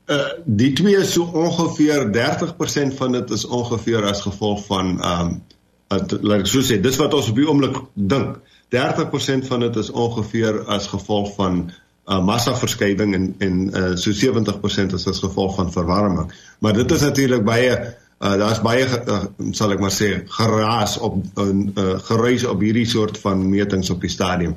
Uh 0.09 0.33
die 0.45 0.73
twee 0.73 0.97
is 0.97 1.13
so 1.13 1.25
ongeveer 1.25 2.09
30% 2.13 2.97
van 2.97 3.13
dit 3.13 3.31
is 3.31 3.45
ongeveer 3.45 4.05
as 4.05 4.23
gevolg 4.25 4.67
van 4.67 4.99
um 5.05 5.41
laat 5.89 6.41
ek 6.43 6.51
so 6.51 6.63
sê, 6.65 6.81
dis 6.83 6.97
wat 7.01 7.15
ons 7.17 7.31
op 7.31 7.37
die 7.39 7.49
oomblik 7.49 7.77
dink. 7.95 8.39
30% 8.75 9.47
van 9.49 9.65
dit 9.65 9.77
is 9.81 9.91
ongeveer 9.91 10.67
as 10.69 10.91
gevolg 10.93 11.31
van 11.39 11.63
uh, 12.09 12.19
massaverskywing 12.25 13.15
en 13.17 13.31
en 13.45 13.63
uh, 13.73 13.95
so 13.97 14.13
70% 14.13 14.93
is 14.99 15.07
as 15.09 15.23
gevolg 15.25 15.57
van 15.57 15.73
verwarming. 15.73 16.33
Maar 16.59 16.73
dit 16.73 16.91
is 16.91 17.01
natuurlik 17.01 17.45
baie 17.45 17.73
uh, 18.21 18.35
daar's 18.43 18.61
baie 18.61 18.85
uh, 18.85 19.23
sal 19.57 19.73
ek 19.73 19.81
maar 19.81 19.95
sê 19.95 20.11
geraas 20.39 20.99
op 20.99 21.17
'n 21.17 21.73
uh, 21.77 21.97
geruis 22.11 22.45
op 22.45 22.61
hierdie 22.61 22.87
soort 22.87 23.19
van 23.25 23.49
metings 23.49 23.91
op 23.91 24.01
die 24.01 24.13
stadium. 24.13 24.57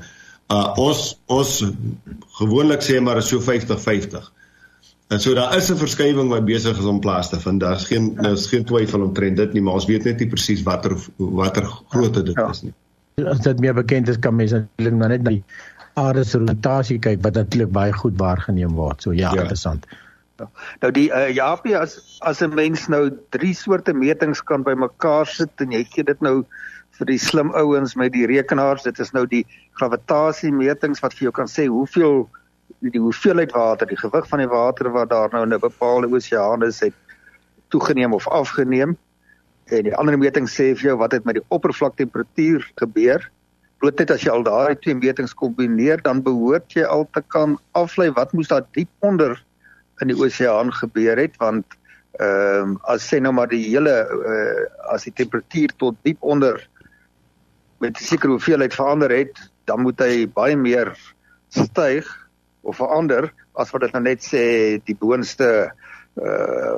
Uh, 0.51 0.73
ons 0.75 1.15
ons 1.25 1.63
gewoonlik 2.41 2.83
sê 2.83 2.99
maar 2.99 3.17
is 3.23 3.31
so 3.31 3.39
50-50. 3.39 4.31
En 5.11 5.19
so 5.19 5.33
daar 5.33 5.55
is 5.57 5.69
'n 5.71 5.75
verskywing 5.75 6.29
wat 6.29 6.45
besig 6.45 6.77
is 6.77 6.85
om 6.85 6.99
plaas 6.99 7.29
te 7.29 7.39
vind. 7.39 7.59
Daar's 7.59 7.85
geen 7.85 8.15
daar's 8.15 8.47
geen 8.47 8.63
twyfel 8.65 9.01
omtrent 9.01 9.37
dit 9.37 9.53
nie, 9.53 9.61
maar 9.61 9.73
ons 9.73 9.85
weet 9.85 10.03
net 10.03 10.19
nie 10.19 10.27
presies 10.27 10.63
watter 10.63 10.95
watter 11.17 11.65
grootte 11.89 12.23
dit 12.23 12.35
ja. 12.35 12.49
is 12.49 12.61
nie. 12.61 12.73
As 13.25 13.39
dit 13.39 13.59
meer 13.59 13.73
bekend 13.73 14.07
is, 14.07 14.19
kan 14.19 14.35
mense 14.35 14.55
natuurlik 14.55 14.99
maar 14.99 15.09
net 15.09 15.23
na 15.23 15.29
die 15.29 15.43
aarde 15.93 16.23
se 16.23 16.37
rotasie 16.37 16.99
kyk 16.99 17.19
wat 17.21 17.33
natuurlik 17.33 17.71
baie 17.71 17.93
goed 17.93 18.15
waargeneem 18.17 18.71
word. 18.71 19.01
So 19.01 19.11
ja, 19.11 19.33
ja. 19.33 19.41
interessant. 19.41 19.85
Ja. 20.39 20.49
Nou 20.79 20.91
die 20.91 21.09
uh, 21.09 21.27
Japie 21.35 21.77
as 21.77 21.99
as 22.19 22.41
'n 22.41 22.53
mens 22.53 22.87
nou 22.87 23.09
drie 23.29 23.53
soorte 23.53 23.93
metings 23.93 24.43
kan 24.43 24.63
bymekaar 24.63 25.27
sit 25.27 25.51
en 25.57 25.71
jy 25.71 25.83
gee 25.89 26.03
dit 26.03 26.21
nou 26.21 26.45
vir 26.91 27.05
die 27.05 27.19
slim 27.19 27.51
ouens 27.51 27.95
met 27.95 28.13
die 28.13 28.25
rekenaars, 28.25 28.83
dit 28.83 28.99
is 28.99 29.11
nou 29.11 29.27
die 29.27 29.45
gravitasie 29.73 30.51
metings 30.51 30.99
wat 30.99 31.13
vir 31.13 31.23
jou 31.23 31.31
kan 31.31 31.47
sê 31.47 31.67
hoeveel 31.67 32.29
die 32.79 32.99
hoeveelheid 32.99 33.51
water, 33.51 33.87
die 33.87 33.99
gewig 33.99 34.27
van 34.27 34.39
die 34.39 34.47
water 34.47 34.91
wat 34.91 35.09
daar 35.09 35.29
nou 35.31 35.43
in 35.43 35.53
'n 35.53 35.59
bepaalde 35.59 36.07
oseaan 36.07 36.63
is, 36.63 36.79
het 36.79 36.93
toegeneem 37.69 38.13
of 38.13 38.27
afgeneem. 38.27 38.97
En 39.65 39.83
die 39.83 39.95
ander 39.95 40.17
meting 40.17 40.49
sê 40.49 40.75
vir 40.75 40.91
jou 40.91 40.97
wat 40.97 41.11
het 41.11 41.23
met 41.23 41.35
die 41.35 41.45
oppervlaktemperatuur 41.47 42.71
gebeur. 42.75 43.31
Bloot 43.79 43.99
net 43.99 44.11
as 44.11 44.21
jy 44.21 44.31
al 44.31 44.43
daai 44.43 44.75
twee 44.75 44.95
metings 44.95 45.33
kombineer, 45.33 46.01
dan 46.01 46.21
behoort 46.21 46.73
jy 46.73 46.83
al 46.83 47.07
te 47.13 47.21
kan 47.27 47.57
aflei 47.71 48.11
wat 48.11 48.33
moes 48.33 48.47
daar 48.47 48.65
diep 48.71 48.89
onder 48.99 49.43
in 50.01 50.07
die 50.07 50.17
oseaan 50.17 50.73
gebeur 50.73 51.17
het 51.17 51.37
want 51.37 51.77
ehm 52.19 52.71
um, 52.71 52.79
as 52.91 53.05
sê 53.07 53.21
nou 53.21 53.31
maar 53.33 53.47
die 53.47 53.63
hele 53.69 53.93
uh, 54.11 54.91
as 54.93 55.05
die 55.07 55.13
temperatuur 55.15 55.71
tot 55.77 55.95
diep 56.03 56.17
onder 56.19 56.59
met 57.79 57.95
'n 57.97 58.03
sekere 58.03 58.31
hoeveelheid 58.31 58.73
verander 58.73 59.09
het, 59.09 59.51
dan 59.65 59.81
moet 59.81 59.99
hy 59.99 60.27
baie 60.27 60.57
meer 60.57 60.91
styg 61.49 62.05
of 62.61 62.75
verander 62.75 63.31
as 63.53 63.71
wat 63.71 63.81
dit 63.81 63.93
nou 63.93 64.03
net 64.03 64.23
sê 64.25 64.43
die 64.85 64.95
boonste 64.95 65.71
uh 66.19 66.75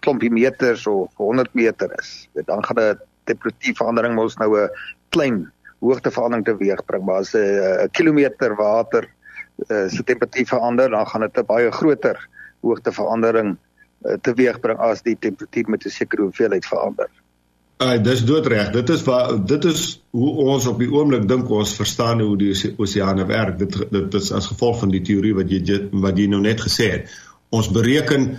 klompie 0.00 0.30
meters 0.30 0.86
of 0.86 1.10
100 1.18 1.54
meter 1.54 1.90
is. 1.98 2.28
Dan 2.46 2.64
gaan 2.64 2.80
'n 2.80 3.00
temperatuurverandering 3.24 4.14
mos 4.14 4.36
nou 4.36 4.50
'n 4.56 4.70
klein 5.10 5.52
hoogteverandering 5.80 6.44
teweegbring, 6.46 7.04
maar 7.04 7.20
as 7.20 7.34
'n 7.34 7.90
kilometer 7.90 8.54
water 8.54 9.08
uh, 9.70 9.88
se 9.88 10.02
temperatuur 10.04 10.46
verander, 10.46 10.90
dan 10.90 11.06
gaan 11.06 11.20
dit 11.20 11.38
'n 11.38 11.46
baie 11.46 11.70
groter 11.70 12.28
hoogteverandering 12.60 13.56
uh, 14.04 14.16
teweegbring 14.20 14.78
as 14.78 15.02
die 15.02 15.16
temperatuur 15.18 15.70
met 15.70 15.84
'n 15.84 15.90
sekere 15.90 16.22
hoeveelheid 16.22 16.66
verander. 16.66 17.10
Uh, 17.76 17.98
dis 18.00 18.22
doodreg. 18.24 18.70
Dit 18.72 18.88
is 18.88 19.02
waar 19.04 19.34
dit 19.46 19.64
is 19.68 19.80
hoe 20.16 20.30
ons 20.48 20.66
op 20.66 20.78
die 20.80 20.88
oomblik 20.88 21.26
dink 21.28 21.50
ons 21.52 21.74
verstaan 21.76 22.22
hoe 22.24 22.36
die 22.40 22.54
oseane 22.80 23.26
werk. 23.28 23.58
Dit 23.60 23.76
dit 23.92 24.14
is 24.16 24.30
as 24.32 24.48
gevolg 24.48 24.78
van 24.80 24.94
die 24.94 25.02
teorie 25.04 25.34
wat 25.36 25.52
jy 25.52 25.82
wat 25.92 26.16
jy 26.16 26.24
nou 26.32 26.40
net 26.40 26.62
gesê 26.64 26.86
het. 26.94 27.12
Ons 27.52 27.68
bereken 27.68 28.30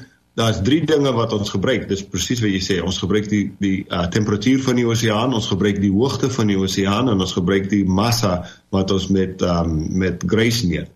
daar's 0.41 0.63
drie 0.65 0.81
dinge 0.89 1.13
wat 1.13 1.37
ons 1.37 1.53
gebruik. 1.53 1.85
Dis 1.85 2.01
presies 2.01 2.41
wat 2.41 2.49
jy 2.49 2.63
sê. 2.65 2.79
Ons 2.81 2.97
gebruik 3.03 3.29
die 3.29 3.43
die 3.61 3.75
uh, 3.85 4.07
temperatuur 4.09 4.65
van 4.65 4.81
die 4.81 4.87
oseaan, 4.89 5.37
ons 5.37 5.51
gebruik 5.53 5.83
die 5.85 5.93
hoogte 5.93 6.33
van 6.33 6.49
die 6.49 6.57
oseaan 6.57 7.13
en 7.13 7.21
ons 7.21 7.37
gebruik 7.37 7.69
die 7.69 7.85
massa 7.85 8.39
wat 8.73 8.89
ons 8.97 9.05
met 9.13 9.45
um, 9.45 9.79
met 10.01 10.25
Grace 10.25 10.65
meet. 10.65 10.89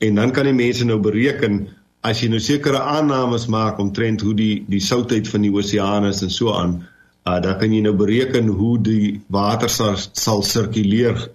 En 0.00 0.16
dan 0.16 0.32
kan 0.32 0.48
die 0.48 0.56
mense 0.56 0.88
nou 0.88 0.96
bereken 1.04 1.66
as 2.00 2.24
jy 2.24 2.32
nou 2.32 2.40
sekere 2.40 2.80
aannames 2.80 3.50
maak 3.52 3.84
omtrent 3.84 4.24
hoe 4.24 4.36
die 4.36 4.64
die 4.64 4.80
southeid 4.80 5.28
van 5.28 5.44
die 5.44 5.52
oseaan 5.52 6.08
is 6.08 6.24
en 6.24 6.32
so 6.32 6.56
aan 6.56 6.78
uh, 7.26 7.40
dan 7.42 7.58
kan 7.58 7.72
jy 7.72 7.82
nou 7.84 7.94
bereken 7.98 8.48
hoe 8.48 8.76
die 8.82 9.20
water 9.32 9.70
sal, 9.72 9.96
sal 9.96 10.42
sirkuleer 10.46 11.28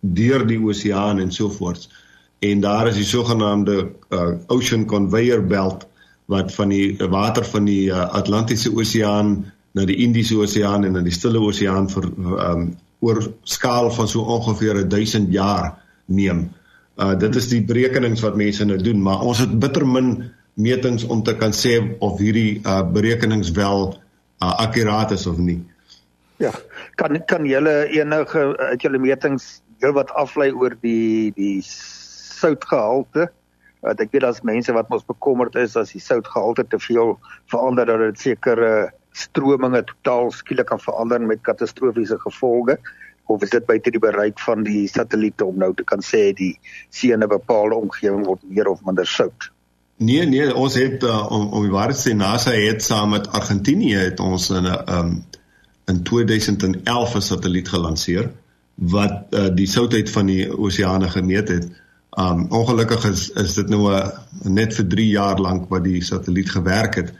deur 0.00 0.46
die 0.46 0.58
oseaan 0.58 1.22
en 1.22 1.32
so 1.34 1.50
voort. 1.50 1.88
En 2.38 2.60
daar 2.60 2.90
is 2.90 2.98
die 3.00 3.06
sogenaamde 3.06 3.78
uh, 4.14 4.32
ocean 4.46 4.86
conveyor 4.86 5.46
belt 5.46 5.86
wat 6.28 6.52
van 6.54 6.68
die 6.68 6.96
water 7.10 7.44
van 7.44 7.64
die 7.64 7.88
uh, 7.88 8.04
Atlantiese 8.14 8.70
Oseaan 8.74 9.46
na 9.72 9.84
die 9.88 9.96
Indiese 10.04 10.36
Oseaan 10.36 10.84
en 10.84 10.92
na 10.98 11.02
die 11.02 11.14
Stille 11.14 11.40
Oseaan 11.40 11.88
vir 11.88 12.08
um, 12.44 12.66
oor 13.00 13.22
skaal 13.48 13.88
van 13.94 14.10
so 14.10 14.26
ongeveer 14.36 14.82
1000 14.88 15.32
jaar 15.32 15.72
neem. 16.06 16.48
Uh 16.98 17.14
dit 17.18 17.36
is 17.38 17.48
die 17.48 17.62
berekenings 17.64 18.20
wat 18.26 18.36
mense 18.36 18.64
nou 18.66 18.76
doen, 18.82 19.00
maar 19.02 19.22
ons 19.22 19.40
het 19.40 19.54
bitter 19.60 19.86
min 19.86 20.10
metings 20.58 21.06
om 21.06 21.22
te 21.22 21.36
kan 21.38 21.54
sê 21.54 21.78
of 22.04 22.18
hierdie 22.18 22.60
uh 22.66 22.82
berekenings 22.92 23.54
wel 23.56 23.94
uh, 24.42 24.54
akkuraat 24.64 25.10
is 25.10 25.26
of 25.26 25.38
nie. 25.38 25.60
Ja, 26.38 26.52
kan 26.94 27.18
kan 27.26 27.46
julle 27.46 27.88
enige 27.90 28.44
uit 28.58 28.82
julle 28.82 28.98
metings 29.02 29.62
heel 29.82 29.94
wat 29.96 30.12
aflei 30.14 30.52
oor 30.54 30.76
die 30.82 31.32
die 31.34 31.58
soutgehalte? 31.66 33.28
Want 33.82 34.00
ek 34.02 34.14
weet 34.14 34.24
daar's 34.26 34.44
mense 34.46 34.74
wat 34.74 34.90
mos 34.90 35.06
bekommerd 35.06 35.58
is 35.58 35.76
as 35.78 35.94
die 35.94 36.02
soutgehalte 36.02 36.66
te 36.66 36.78
veel 36.82 37.16
verander 37.50 37.86
dat 37.86 38.02
dit 38.06 38.22
sekere 38.30 38.90
strominge 39.18 39.82
totaal 39.86 40.30
skielik 40.34 40.70
kan 40.70 40.82
verander 40.82 41.22
met 41.22 41.42
katastrofiese 41.46 42.18
gevolge 42.22 42.78
of 43.28 43.42
is 43.42 43.50
dit 43.52 43.66
buite 43.66 43.90
die 43.92 44.00
bereik 44.02 44.40
van 44.40 44.62
die 44.64 44.86
satelliete 44.88 45.44
om 45.44 45.58
nou 45.60 45.72
te 45.76 45.84
kan 45.84 46.02
sê 46.04 46.30
die 46.32 46.54
see 46.88 47.12
in 47.12 47.22
'n 47.22 47.28
bepaalde 47.28 47.74
omgewing 47.74 48.24
word 48.26 48.42
meer 48.48 48.68
of 48.68 48.84
minder 48.86 49.06
sout? 49.06 49.50
Nee 49.98 50.26
nee, 50.26 50.54
ons 50.54 50.74
het 50.78 51.02
uh, 51.02 51.26
om 51.30 51.48
om 51.58 51.64
die 51.66 51.74
waarheid 51.74 51.98
sê 51.98 52.12
NASA 52.14 52.52
het 52.54 52.84
saam 52.86 53.16
met 53.16 53.32
Argentinië 53.34 53.96
het 53.98 54.20
ons 54.22 54.50
in 54.54 54.66
'n 54.70 54.76
um, 54.94 55.24
in 55.90 56.02
2011 56.02 57.14
'n 57.14 57.20
satelliet 57.20 57.68
gelanseer 57.68 58.30
wat 58.74 59.26
uh, 59.30 59.48
die 59.54 59.66
southeid 59.66 60.10
van 60.10 60.26
die 60.26 60.58
oseane 60.58 61.08
gemeet 61.08 61.48
het. 61.48 61.66
Um 62.18 62.46
ongelukkig 62.50 63.04
is 63.10 63.30
is 63.30 63.54
dit 63.54 63.68
nou 63.68 63.90
'n 63.94 64.54
net 64.54 64.74
vir 64.74 64.86
3 64.86 65.08
jaar 65.08 65.40
lank 65.40 65.68
wat 65.68 65.84
die 65.84 66.02
satelliet 66.02 66.50
gewerk 66.50 66.94
het. 66.94 67.12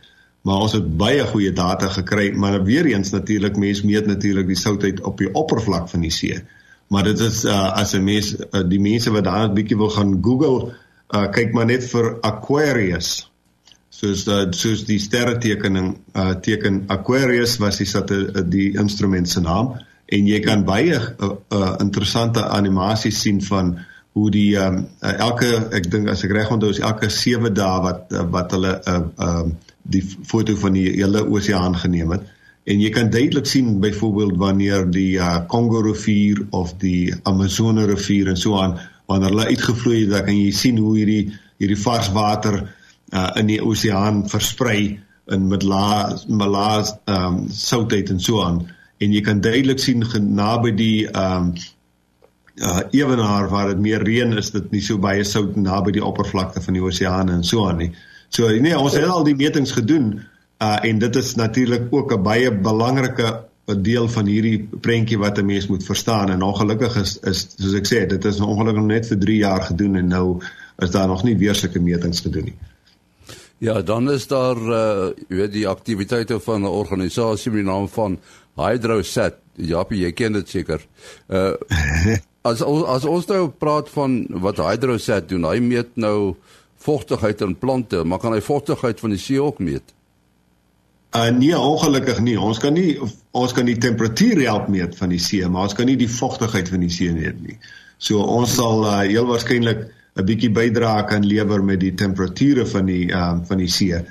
Maar 0.43 0.61
ons 0.61 0.73
het 0.73 0.97
baie 0.97 1.27
goeie 1.27 1.53
data 1.53 1.89
gekry, 1.89 2.31
maar 2.33 2.63
weer 2.65 2.87
eens 2.87 3.11
natuurlik 3.11 3.57
mense 3.57 3.87
meet 3.87 4.07
natuurlik 4.07 4.47
die 4.47 4.57
southeid 4.57 5.01
op 5.01 5.19
die 5.19 5.33
oppervlak 5.35 5.89
van 5.89 6.01
die 6.01 6.11
see. 6.11 6.45
Maar 6.87 7.03
dit 7.05 7.19
is 7.19 7.45
uh, 7.45 7.73
as 7.73 7.93
'n 7.93 8.05
mens 8.05 8.37
uh, 8.37 8.63
die 8.69 8.81
mense 8.81 9.11
wat 9.11 9.25
daar 9.25 9.49
'n 9.49 9.55
bietjie 9.55 9.77
wil 9.77 9.91
gaan 9.91 10.19
Google 10.23 10.73
uh, 11.15 11.27
kyk 11.35 11.53
maar 11.57 11.69
net 11.71 11.85
vir 11.91 12.17
Aquarius. 12.27 13.29
Soos 13.99 14.27
uh, 14.31 14.47
soos 14.55 14.85
die 14.87 15.01
sterretekening 15.03 15.95
uh, 16.15 16.35
teken 16.45 16.85
Aquarius 16.95 17.59
was 17.63 17.81
die 17.81 17.89
sat 17.89 18.13
die 18.53 18.73
instrument 18.79 19.29
se 19.29 19.43
naam 19.43 19.75
en 20.09 20.29
jy 20.29 20.41
kan 20.45 20.65
baie 20.65 20.97
uh, 20.97 21.31
uh, 21.53 21.73
interessante 21.83 22.45
animasies 22.45 23.21
sien 23.25 23.41
van 23.45 23.75
hoe 24.17 24.31
die 24.33 24.57
um, 24.61 24.81
uh, 25.03 25.15
elke 25.21 25.51
ek 25.77 25.91
dink 25.93 26.09
as 26.13 26.25
ek 26.27 26.33
reg 26.37 26.53
onthou 26.55 26.73
is 26.73 26.81
elke 26.85 27.11
7 27.13 27.53
dae 27.55 27.81
wat 27.85 28.15
uh, 28.15 28.25
wat 28.33 28.55
hulle 28.57 28.75
uh, 28.79 29.01
uh, 29.27 29.45
die 29.89 30.03
foto 30.05 30.57
van 30.63 30.77
die 30.79 30.89
hele 30.97 31.25
oseaan 31.27 31.77
geneem 31.83 32.15
het 32.17 32.27
en 32.69 32.83
jy 32.85 32.91
kan 32.93 33.13
duidelik 33.13 33.49
sien 33.49 33.79
byvoorbeeld 33.85 34.37
wanneer 34.41 34.89
die 34.93 35.17
uh, 35.21 35.39
Congo 35.49 35.83
rivier 35.85 36.41
of 36.57 36.75
die 36.83 37.13
Amazone 37.29 37.87
rivier 37.89 38.33
en 38.33 38.41
so 38.41 38.59
aan 38.61 38.79
wanneer 39.09 39.33
hulle 39.33 39.51
uitgevloei 39.53 40.01
het, 40.01 40.11
dan 40.13 40.27
kan 40.29 40.37
jy 40.37 40.51
sien 40.55 40.79
hoe 40.79 40.97
hierdie 40.97 41.23
hierdie 41.59 41.81
vars 41.83 42.11
water 42.15 42.61
uh, 42.61 43.31
in 43.41 43.49
die 43.51 43.61
oseaan 43.65 44.23
versprei 44.31 45.01
in 45.33 45.49
met 45.49 45.65
la 45.67 46.17
malaas 46.29 46.95
ehm 47.05 47.25
um, 47.25 47.41
southeid 47.53 48.11
en 48.15 48.21
so 48.21 48.43
aan 48.45 48.63
en 48.99 49.13
jy 49.13 49.21
kan 49.25 49.41
duidelik 49.41 49.81
sien 49.83 50.05
naby 50.37 50.73
die 50.77 51.09
ehm 51.09 51.51
um, 51.51 51.53
uh 52.59 52.81
ewenaar 52.91 53.47
waar 53.49 53.69
dit 53.71 53.79
meer 53.79 54.03
reën 54.03 54.33
is 54.39 54.51
dit 54.51 54.71
nie 54.75 54.81
so 54.83 54.99
baie 54.99 55.25
sout 55.25 55.57
naby 55.57 55.93
die 55.95 56.05
oppervlakte 56.05 56.61
van 56.61 56.75
die 56.75 56.83
oseaan 56.83 57.31
en 57.31 57.45
so 57.47 57.69
aan 57.69 57.79
nie. 57.79 57.93
So 58.35 58.49
nee, 58.51 58.75
ons 58.79 58.97
het 58.99 59.07
al 59.07 59.25
die 59.25 59.37
metings 59.39 59.73
gedoen 59.77 60.09
uh 60.59 60.79
en 60.83 60.99
dit 60.99 61.17
is 61.17 61.35
natuurlik 61.39 61.87
ook 61.95 62.13
'n 62.13 62.23
baie 62.23 62.51
belangrike 62.51 63.48
'n 63.69 63.83
deel 63.83 64.09
van 64.09 64.27
hierdie 64.27 64.69
prentjie 64.81 65.19
wat 65.19 65.39
'n 65.39 65.47
mens 65.47 65.67
moet 65.67 65.85
verstaan 65.85 66.31
en 66.31 66.43
ongelukkig 66.43 66.97
is 66.97 67.19
is 67.23 67.47
soos 67.57 67.75
ek 67.75 67.87
sê 67.87 68.07
dit 68.07 68.25
is 68.25 68.41
ongelukkig 68.41 68.85
net 68.85 69.07
vir 69.07 69.19
3 69.19 69.37
jaar 69.37 69.63
gedoen 69.63 69.97
en 69.97 70.07
nou 70.07 70.41
is 70.79 70.91
daar 70.91 71.07
nog 71.07 71.23
nie 71.25 71.37
weer 71.37 71.55
sulke 71.55 71.81
metings 71.81 72.21
gedoen 72.21 72.45
nie. 72.45 72.57
Ja, 73.59 73.83
dan 73.83 74.11
is 74.11 74.27
daar 74.27 74.57
uh 74.57 75.11
weet 75.29 75.53
die 75.53 75.69
aktiwiteite 75.69 76.41
van 76.41 76.63
'n 76.63 76.67
organisasie 76.83 77.51
met 77.51 77.65
die 77.65 77.71
naam 77.71 77.89
van 77.89 78.19
HydroSat. 78.55 79.35
Ja, 79.55 79.85
jy 79.89 80.13
ken 80.13 80.33
dit 80.33 80.49
seker. 80.49 80.87
Uh 81.29 81.53
as 82.43 82.63
as 82.63 83.05
ons 83.05 83.27
nou 83.27 83.49
praat 83.49 83.91
van 83.91 84.27
wat 84.29 84.57
HydroSat 84.57 85.29
doen, 85.29 85.45
hy 85.45 85.59
meet 85.59 85.97
nou 85.97 86.35
vogtigheid 86.77 87.41
in 87.41 87.59
plante, 87.59 88.05
maar 88.05 88.19
kan 88.19 88.33
hy 88.33 88.41
vogtigheid 88.41 89.01
van 89.01 89.11
die 89.11 89.19
see 89.19 89.43
ook 89.43 89.59
meet? 89.59 89.95
Uh 91.17 91.31
nee, 91.33 91.59
ongelukkig 91.59 92.21
nie. 92.21 92.37
Ons 92.41 92.59
kan 92.61 92.75
nie 92.77 92.99
ons 93.33 93.53
kan 93.57 93.65
die 93.65 93.79
temperatuur 93.81 94.43
help 94.45 94.69
meet 94.69 94.97
van 94.99 95.09
die 95.09 95.21
see, 95.23 95.47
maar 95.49 95.69
ons 95.69 95.77
kan 95.77 95.89
nie 95.89 95.97
die 95.97 96.11
vogtigheid 96.11 96.69
van 96.69 96.85
die 96.85 96.93
see 96.93 97.13
meet 97.17 97.39
nie. 97.41 97.57
So 97.97 98.21
ons 98.21 98.59
sal 98.59 98.85
uh, 98.85 98.99
heel 99.07 99.27
waarskynlik 99.27 99.87
'n 100.19 100.27
bietjie 100.27 100.51
bydra 100.53 101.03
kan 101.09 101.25
lewer 101.25 101.65
met 101.65 101.81
die 101.81 101.95
temperature 101.95 102.67
van 102.67 102.87
die 102.87 103.09
ehm 103.09 103.41
uh, 103.41 103.47
van 103.49 103.63
die 103.65 103.71
see. 103.73 104.03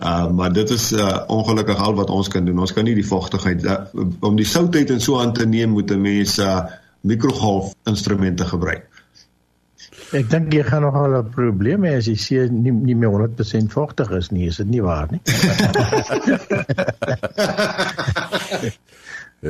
Uh 0.00 0.30
maar 0.32 0.52
dit 0.52 0.70
is 0.70 0.92
uh, 0.92 1.24
ongelukkig 1.28 1.76
al 1.76 1.94
wat 1.94 2.10
ons 2.10 2.28
kan 2.28 2.44
doen. 2.44 2.58
Ons 2.58 2.72
kan 2.72 2.84
nie 2.84 2.94
die 2.94 3.06
vogtigheid 3.06 3.64
uh, 3.64 3.76
om 4.20 4.36
die 4.36 4.48
southeid 4.48 4.90
en 4.90 5.00
so 5.00 5.20
aan 5.20 5.32
te 5.32 5.46
neem 5.46 5.76
moet 5.76 5.90
'n 5.90 6.00
mens 6.00 6.38
uh 6.38 6.64
mikrogolf 7.06 7.74
instrumente 7.84 8.44
gebruik. 8.44 8.95
Ek 10.14 10.28
dink 10.30 10.52
jy 10.54 10.62
gaan 10.62 10.86
nogal 10.86 11.18
'n 11.18 11.34
probleem 11.34 11.82
hê 11.82 11.98
as 11.98 12.06
jy 12.06 12.14
sê 12.14 12.46
nie 12.50 12.70
nie 12.70 12.94
meer 12.94 13.10
100% 13.10 13.72
vogtig 13.72 14.10
is 14.10 14.30
nie, 14.30 14.46
is 14.46 14.56
dit 14.56 14.68
nie 14.68 14.82
waar 14.82 15.08
nie? 15.10 15.20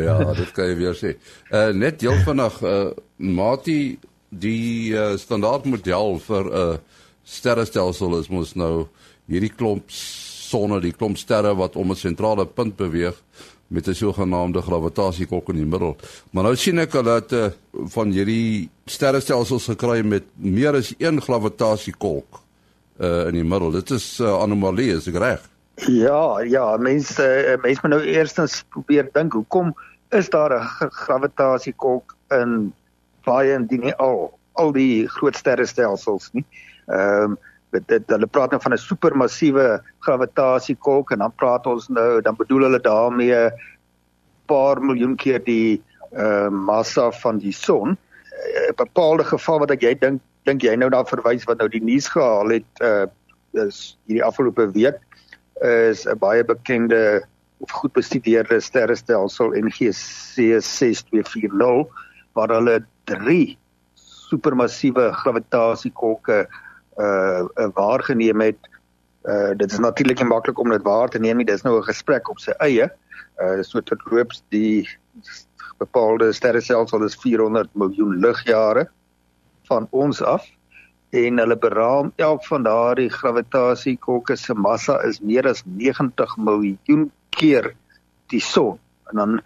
ja, 0.07 0.33
dit 0.33 0.53
kan 0.53 0.65
jy 0.65 0.77
weer 0.77 0.95
sê. 0.95 1.17
Uh 1.53 1.73
net 1.73 2.01
heel 2.01 2.17
vinnig 2.25 2.63
uh 2.63 2.91
Mati 3.19 3.99
die 4.29 4.93
uh, 4.93 5.17
standaardmodel 5.17 6.19
vir 6.21 6.45
'n 6.45 6.53
uh, 6.53 6.77
sterrestelsel 7.25 8.19
is 8.21 8.29
mos 8.29 8.55
nou 8.55 8.89
hierdie 9.27 9.53
klomp 9.53 9.91
sonne, 9.91 10.81
die 10.81 10.93
klomp 10.93 11.19
sterre 11.19 11.57
wat 11.57 11.77
om 11.77 11.91
'n 11.91 11.97
sentrale 11.97 12.47
punt 12.47 12.77
beweeg 12.77 13.15
met 13.69 13.89
'n 13.89 13.95
sogenaamde 13.95 14.63
gravitasiekolk 14.63 15.49
in 15.49 15.55
die 15.55 15.67
middel. 15.67 15.97
Maar 16.31 16.43
nou 16.43 16.57
sien 16.57 16.79
ek 16.79 16.93
hulle 16.93 17.11
het 17.11 17.33
uh, 17.33 17.47
van 17.73 18.11
hierdie 18.11 18.69
sterrestelsels 18.85 19.65
gekry 19.65 20.03
met 20.05 20.23
meer 20.35 20.75
as 20.75 20.95
een 20.99 21.21
gravitasiekolk 21.23 22.41
uh, 23.01 23.27
in 23.27 23.33
die 23.33 23.45
middel. 23.45 23.71
Dit 23.71 23.91
is 23.91 24.19
'n 24.19 24.23
uh, 24.23 24.43
anomalie, 24.43 24.95
is 24.95 25.07
ek 25.07 25.17
reg? 25.17 25.51
Ja, 25.75 26.41
ja, 26.41 26.77
mense 26.77 27.23
uh, 27.23 27.63
mense 27.63 27.81
moet 27.83 27.91
nou 27.91 28.03
eerstens 28.03 28.65
probeer 28.69 29.09
dink, 29.13 29.33
hoekom 29.33 29.75
is 30.11 30.29
daar 30.31 30.53
'n 30.55 30.91
gravitasiekolk 30.91 32.17
in 32.31 32.73
baie 33.25 33.53
indien 33.53 33.81
nie 33.81 33.95
al 33.95 34.39
al 34.53 34.73
die 34.73 35.09
groot 35.09 35.37
sterrestelsels 35.37 36.31
nie? 36.33 36.45
Ehm 36.87 37.23
um, 37.23 37.39
dit, 37.75 37.89
dit 37.89 38.15
hulle 38.15 38.27
praat 38.27 38.51
nou 38.51 38.61
van 38.63 38.73
'n 38.73 38.79
supermassiewe 38.79 39.83
gravitasiekolk 40.07 41.11
en 41.11 41.19
dan 41.19 41.35
praat 41.35 41.67
ons 41.67 41.89
nou 41.89 42.21
dan 42.21 42.37
bedoel 42.37 42.69
hulle 42.69 42.81
daarmee 42.81 43.51
paar 44.47 44.81
miljoen 44.83 45.17
keer 45.17 45.43
die 45.45 45.83
uh, 46.13 46.49
massa 46.49 47.11
van 47.11 47.39
die 47.39 47.53
son. 47.53 47.97
'n 47.97 47.99
uh, 48.71 48.77
Bepaalde 48.77 49.25
geval 49.25 49.59
wat 49.59 49.71
ek 49.71 49.83
jy 49.83 49.95
dink 49.99 50.21
dink 50.45 50.63
jy 50.63 50.77
nou 50.77 50.91
daar 50.91 51.07
verwys 51.07 51.45
wat 51.45 51.59
nou 51.59 51.69
die 51.69 51.83
nuus 51.83 52.09
gehaal 52.09 52.49
het 52.49 52.83
uh 52.83 53.07
is 53.57 53.97
hierdie 54.05 54.25
afgelope 54.25 54.69
week 54.75 55.01
is 55.65 56.05
'n 56.07 56.19
baie 56.19 56.45
bekende 56.45 57.25
of 57.59 57.71
goed 57.71 57.93
bestudeerde 57.93 58.61
sterrestelsel 58.61 59.57
NGC 59.57 60.61
6240 60.61 61.89
waar 62.33 62.49
hulle 62.49 62.85
drie 63.05 63.59
supermassiewe 63.95 65.13
gravitasiekolke 65.13 66.45
uh, 66.45 66.66
uh 66.97 67.69
waargeneem 67.75 68.41
het. 68.41 68.59
Uh 69.25 69.53
dit 69.57 69.73
is 69.73 69.79
natuurlik 69.79 70.19
nie 70.19 70.29
maklik 70.29 70.59
om 70.59 70.71
dit 70.71 70.83
waar 70.83 71.09
te 71.09 71.19
neem 71.19 71.37
nie. 71.37 71.47
Dis 71.47 71.63
nou 71.63 71.79
'n 71.79 71.89
gesprek 71.91 72.29
op 72.31 72.39
sy 72.39 72.55
eie. 72.59 72.91
Uh 73.41 73.63
so 73.63 73.81
tot 73.81 74.01
loops 74.11 74.43
die 74.49 74.89
bepaalde 75.79 76.33
sterrestelsel 76.33 77.05
is 77.05 77.15
400 77.15 77.69
miljoen 77.73 78.19
ligjare 78.21 78.89
van 79.69 79.89
ons 79.91 80.23
af 80.23 80.47
en 81.11 81.39
hulle 81.39 81.57
beraam 81.57 82.13
elk 82.17 82.45
van 82.47 82.63
daardie 82.63 83.11
gravitasiekolke 83.11 84.37
se 84.37 84.55
massa 84.55 84.99
is 85.09 85.21
meer 85.21 85.49
as 85.49 85.63
90 85.65 86.37
miljoen 86.37 87.11
keer 87.31 87.75
die 88.33 88.41
son 88.41 88.79
en 89.11 89.17
dan 89.17 89.43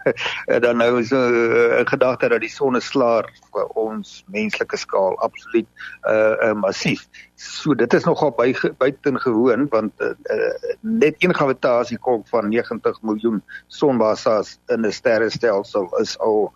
dan 0.65 0.77
nou 0.77 1.03
so 1.03 1.17
'n 1.17 1.33
uh, 1.33 1.85
gedagte 1.85 2.29
dat 2.29 2.39
die 2.39 2.49
sonneslaer 2.49 3.29
vir 3.51 3.67
ons 3.77 4.23
menslike 4.27 4.77
skaal 4.77 5.17
absoluut 5.19 5.67
uh, 6.03 6.35
uh 6.47 6.53
massief. 6.53 7.07
So 7.35 7.73
dit 7.73 7.93
is 7.93 8.03
nogal 8.03 8.31
by 8.31 8.55
buitengewoon 8.77 9.67
want 9.69 9.93
uh, 10.01 10.13
uh, 10.23 10.75
net 10.79 11.15
een 11.17 11.33
gravitasiekolk 11.33 12.27
van 12.27 12.49
90 12.49 13.01
miljoen 13.01 13.43
sonmassas 13.67 14.59
in 14.67 14.85
'n 14.85 14.91
sterrestelsel 14.91 15.97
is 15.99 16.17
al 16.19 16.51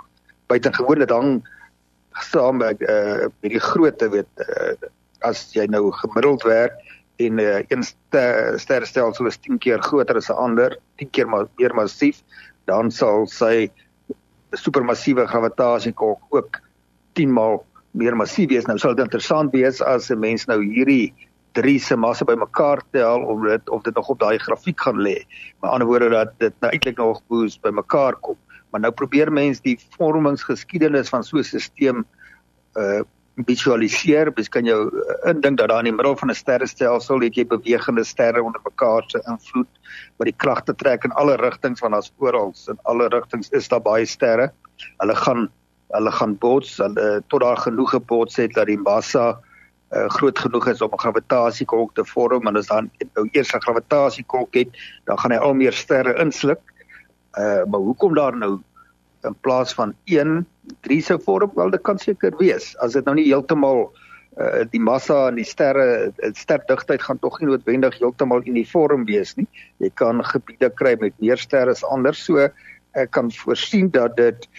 buitengewoon 0.48 1.00
dit 1.00 1.10
hang 1.10 1.48
saam 2.12 2.58
met 2.58 2.82
uh 2.82 3.28
met 3.42 3.52
die 3.52 3.60
grootte 3.60 4.10
weet 4.10 4.30
uh, 4.36 4.74
as 5.20 5.54
jy 5.54 5.66
nou 5.66 5.92
gemiddeld 5.92 6.44
werk 6.44 6.74
en 7.16 7.38
uh, 7.40 7.64
een 7.68 7.84
sterrestelsel 8.60 9.26
is 9.26 9.38
10 9.38 9.58
keer 9.58 9.82
groter 9.82 10.16
as 10.16 10.30
'n 10.30 10.36
ander, 10.36 10.80
10 10.96 11.10
keer 11.10 11.30
maar 11.30 11.48
meer 11.56 11.74
massief 11.74 12.24
dan 12.66 12.92
sal 12.92 13.28
sy 13.28 13.70
supermassiewe 14.56 15.28
gravitasiekolk 15.28 16.22
ook 16.30 16.60
10 17.14 17.32
maal 17.34 17.64
meer 17.92 18.16
massief 18.16 18.50
wees. 18.50 18.68
Nou 18.68 18.78
sal 18.80 18.96
dit 18.96 19.06
interessant 19.06 19.54
wees 19.56 19.82
as 19.82 20.12
'n 20.12 20.20
mens 20.20 20.46
nou 20.48 20.62
hierdie 20.64 21.14
drie 21.56 21.80
se 21.80 21.96
massa 21.96 22.26
bymekaar 22.26 22.82
tel 22.92 23.24
om 23.24 23.44
dit 23.48 23.70
of 23.70 23.84
dit 23.84 23.96
nog 23.96 24.10
op 24.10 24.20
daai 24.20 24.38
grafiek 24.38 24.80
gaan 24.80 25.00
lê. 25.00 25.24
Met 25.62 25.72
ander 25.72 25.88
woorde 25.88 26.10
dat 26.10 26.34
dit 26.40 26.54
nou 26.60 26.72
eintlik 26.72 26.98
nog 26.98 27.22
boos 27.28 27.60
bymekaar 27.60 28.16
kom. 28.20 28.38
Maar 28.72 28.82
nou 28.82 28.92
probeer 28.92 29.32
mense 29.32 29.62
die 29.64 29.80
vormingsgeskiedenis 29.98 31.10
van 31.10 31.24
so 31.24 31.38
'n 31.38 31.44
stelsel 31.44 32.04
uh 32.76 33.04
visualiseer. 33.44 34.32
Jy 34.36 34.48
kan 34.50 34.66
jou 34.66 34.80
uh, 34.88 35.16
indink 35.30 35.58
dat 35.60 35.70
daar 35.70 35.84
in 35.84 35.92
die 35.92 35.96
middel 35.96 36.16
van 36.18 36.32
'n 36.32 36.36
sterrestelsel 36.36 37.20
het 37.20 37.36
jy 37.36 37.46
bewegende 37.46 38.04
sterre 38.04 38.44
onder 38.44 38.62
mekaar 38.64 39.04
se 39.08 39.22
invloed 39.28 39.68
wat 40.18 40.26
die 40.26 40.38
kragte 40.38 40.76
trek 40.76 41.04
in 41.04 41.12
alle 41.12 41.36
rigtings 41.36 41.82
want 41.82 41.94
daar's 41.94 42.12
oral 42.18 42.54
in 42.68 42.80
alle 42.84 43.08
rigtings 43.08 43.50
is 43.50 43.68
daar 43.68 43.82
baie 43.82 44.06
sterre. 44.06 44.52
Hulle 44.98 45.16
gaan 45.16 45.50
hulle 45.92 46.12
gaan 46.12 46.38
bots 46.38 46.78
hulle 46.78 47.24
tot 47.28 47.42
daar 47.42 47.58
genoeg 47.58 47.90
gebots 47.90 48.36
het 48.36 48.54
dat 48.54 48.68
die 48.68 48.80
massa 48.80 49.40
uh, 49.92 50.10
groot 50.10 50.40
genoeg 50.40 50.68
is 50.68 50.82
om 50.82 50.94
'n 50.94 51.00
gravitasiekolk 51.00 51.94
te 51.94 52.06
vorm 52.06 52.48
en 52.48 52.56
as 52.56 52.68
dan 52.68 52.90
nou 53.14 53.28
eers 53.32 53.54
'n 53.54 53.62
gravitasiekolk 53.62 54.54
het, 54.54 54.70
dan 55.06 55.20
gaan 55.20 55.32
hy 55.32 55.38
al 55.38 55.54
meer 55.54 55.74
sterre 55.74 56.16
insluk. 56.20 56.62
Uh 57.38 57.64
maar 57.68 57.80
hoekom 57.80 58.16
daar 58.16 58.38
nou 58.38 58.60
in 59.28 59.36
plaas 59.46 59.74
van 59.74 59.94
1 60.06 60.46
3 60.88 61.02
sou 61.02 61.20
vorm? 61.22 61.52
Wel 61.56 61.74
dit 61.76 61.84
kan 61.86 62.00
seker 62.02 62.36
wees 62.40 62.74
as 62.84 62.98
dit 62.98 63.06
nou 63.06 63.16
nie 63.18 63.28
heeltemal 63.30 63.88
uh 64.36 64.66
die 64.72 64.82
massa 64.84 65.30
en 65.30 65.38
die 65.40 65.48
sterre 65.48 66.12
sterdigtheid 66.36 67.04
gaan 67.04 67.20
tog 67.24 67.40
nie 67.40 67.48
noodwendig 67.50 68.00
heeltemal 68.02 68.44
uniform 68.46 69.06
wees 69.08 69.36
nie. 69.40 69.48
Jy 69.80 69.92
kan 69.96 70.24
gebiede 70.28 70.70
kry 70.76 70.96
met 71.02 71.16
meer 71.24 71.40
sterre 71.40 71.72
as 71.72 71.86
ander. 71.88 72.16
So 72.16 72.50
ek 72.96 73.12
kan 73.16 73.32
voorsien 73.32 73.92
dat 73.96 74.18
dit 74.20 74.50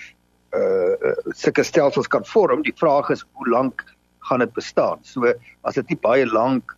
uh 0.57 1.13
sulke 1.35 1.65
stelsels 1.65 2.09
kan 2.09 2.25
vorm. 2.25 2.65
Die 2.65 2.77
vraag 2.77 3.11
is 3.13 3.25
hoe 3.33 3.49
lank 3.53 3.85
gaan 4.29 4.43
dit 4.43 4.53
bestaan. 4.57 4.99
So 5.03 5.33
as 5.63 5.75
dit 5.75 5.93
nie 5.93 6.01
baie 6.01 6.27
lank 6.27 6.77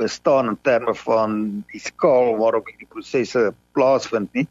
bestaan 0.00 0.48
in 0.48 0.58
terme 0.62 0.94
van 0.94 1.64
die 1.72 1.80
skaal 1.80 2.36
waarop 2.40 2.68
hierdie 2.70 2.88
prosesse 2.88 3.50
plaasvind 3.76 4.32
nie, 4.36 4.46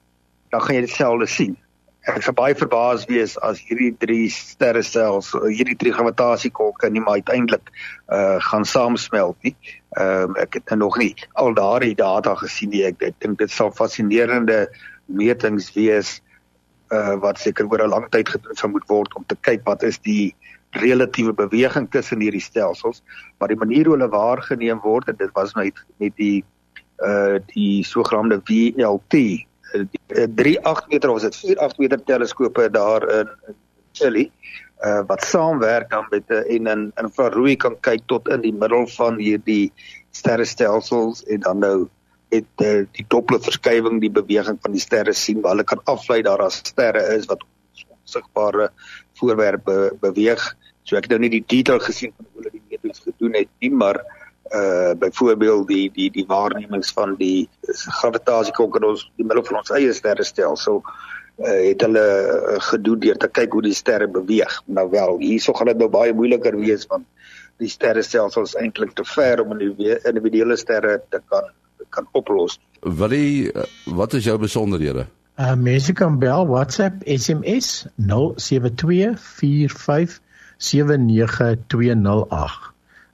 dan 0.54 0.62
gaan 0.62 0.78
jy 0.78 0.86
dit 0.86 0.94
selfs 0.94 1.36
sien. 1.40 1.58
Ek 2.10 2.24
sou 2.26 2.34
baie 2.34 2.56
verbaas 2.58 3.04
wees 3.10 3.36
as 3.46 3.60
hierdie 3.62 3.92
drie 4.02 4.30
sterrestelsels, 4.34 5.30
hierdie 5.54 5.78
drie 5.78 5.92
gravitasiekolke 5.94 6.90
nie 6.90 7.04
maar 7.04 7.20
uiteindelik 7.22 7.70
uh 8.10 8.40
gaan 8.50 8.66
saamsmelt 8.66 9.38
nie. 9.46 9.56
Ehm 9.98 10.34
uh, 10.34 10.42
ek 10.42 10.58
het 10.58 10.74
nog 10.78 10.98
nie 10.98 11.14
al 11.34 11.54
daardie 11.54 11.96
data 11.96 12.34
gesien 12.40 12.74
nie. 12.74 12.86
Ek, 12.88 13.02
ek 13.02 13.20
dink 13.22 13.38
dit 13.40 13.52
sal 13.54 13.70
fascinerende 13.72 14.68
metings 15.06 15.70
wees 15.76 16.20
uh 16.90 17.16
wat 17.22 17.38
seker 17.38 17.70
oor 17.70 17.84
'n 17.86 17.94
lang 17.94 18.08
tyd 18.10 18.30
gedoen 18.30 18.58
sou 18.58 18.72
moet 18.72 18.88
word 18.90 19.14
om 19.16 19.26
te 19.28 19.38
kyk 19.42 19.62
wat 19.66 19.84
is 19.84 20.00
die 20.00 20.34
relatiewe 20.78 21.34
beweging 21.34 21.90
tussen 21.90 22.22
hierdie 22.22 22.42
stelsels, 22.42 23.04
maar 23.38 23.50
die 23.50 23.58
manier 23.58 23.86
hoe 23.86 23.98
hulle 23.98 24.10
waargeneem 24.10 24.82
word 24.82 25.10
en 25.10 25.18
dit 25.18 25.32
was 25.34 25.54
net 25.54 25.78
met 25.98 26.16
die 26.18 26.44
uh 27.06 27.38
die 27.54 27.84
sogenaamde 27.84 28.42
VLT 28.50 29.46
uh, 29.74 29.86
die 30.36 30.60
38 30.62 30.84
uh, 30.84 30.88
meter 30.90 31.10
of 31.10 31.24
is 31.24 31.42
dit 31.42 31.58
48 31.58 31.78
meter 31.78 32.04
teleskope 32.04 32.70
daar 32.72 33.08
in, 33.20 33.30
Chile 33.92 34.30
uh 34.86 35.02
wat 35.08 35.26
saamwerk 35.28 35.90
dan 35.90 36.06
met 36.10 36.24
'n 36.30 36.34
uh, 36.34 36.56
en 36.56 36.68
in 36.68 36.92
infrarooi 36.96 37.56
kan 37.56 37.76
kyk 37.80 38.02
tot 38.06 38.30
in 38.30 38.42
die 38.42 38.54
middel 38.54 38.88
van 38.88 39.18
hierdie 39.18 39.72
sterrestelsels 40.12 41.24
en 41.24 41.40
dan 41.40 41.60
nou 41.60 41.90
het 42.30 42.64
uh, 42.64 42.86
die 42.92 43.06
Doppler 43.08 43.42
verskywing 43.42 44.00
die 44.00 44.12
beweging 44.12 44.58
van 44.62 44.72
die 44.72 44.82
sterre 44.82 45.14
sien 45.14 45.42
waar 45.42 45.52
hulle 45.52 45.64
kan 45.64 45.82
aflei 45.84 46.22
daar 46.22 46.42
as 46.46 46.62
sterre 46.64 47.02
is 47.18 47.26
wat 47.26 47.44
onsigbare 47.90 48.70
voorwerpe 49.20 49.92
beweeg. 50.00 50.56
So 50.84 50.96
ek 50.96 51.10
het 51.10 51.12
nou 51.12 51.20
nie 51.20 51.30
die 51.30 51.46
detail 51.46 51.80
gesien 51.80 52.14
van 52.16 52.26
hoe 52.26 52.42
hulle 52.42 52.52
die 52.52 52.64
metings 52.70 53.00
gedoen 53.00 53.34
het 53.34 53.50
nie, 53.60 53.72
maar 53.72 54.00
uh 54.00 54.19
byvoorbeeld 55.00 55.68
die 55.68 55.92
die 55.94 56.10
die 56.12 56.26
waarnemings 56.28 56.92
van 56.92 57.14
die 57.20 57.48
gravitasiekolk 58.02 58.80
in 58.80 58.88
ons 58.90 59.06
die 59.16 59.26
middel 59.26 59.46
van 59.46 59.62
ons 59.62 59.72
eie 59.78 59.94
sterrestelsel 59.94 60.82
uh 60.82 60.98
het 61.40 61.80
hulle 61.82 62.04
uh, 62.04 62.60
gedoen 62.60 63.00
deur 63.00 63.18
te 63.18 63.28
kyk 63.32 63.52
hoe 63.56 63.62
die 63.64 63.74
sterre 63.74 64.08
beweeg. 64.12 64.62
Nou 64.66 64.90
wel, 64.92 65.18
hierso 65.24 65.54
gaan 65.56 65.68
dit 65.72 65.78
nou 65.80 65.90
baie 65.92 66.14
moeiliker 66.14 66.58
wees 66.60 66.86
want 66.92 67.06
die 67.60 67.70
sterrestelsel 67.72 68.44
is 68.48 68.56
eintlik 68.60 68.94
te 68.96 69.04
ver 69.08 69.42
om 69.44 69.60
individuele 69.60 70.58
sterre 70.60 71.02
te 71.10 71.22
kan 71.32 71.44
kan 71.90 72.06
oplos. 72.14 72.60
Wat 72.84 73.10
die 73.10 73.50
uh, 73.50 73.64
wat 73.98 74.14
is 74.14 74.24
jou 74.28 74.38
besonderhede? 74.38 75.08
Uh 75.40 75.56
mense 75.56 75.94
kan 75.96 76.20
bel 76.20 76.48
WhatsApp 76.48 76.94
SMS 77.08 77.86
07245 77.96 80.20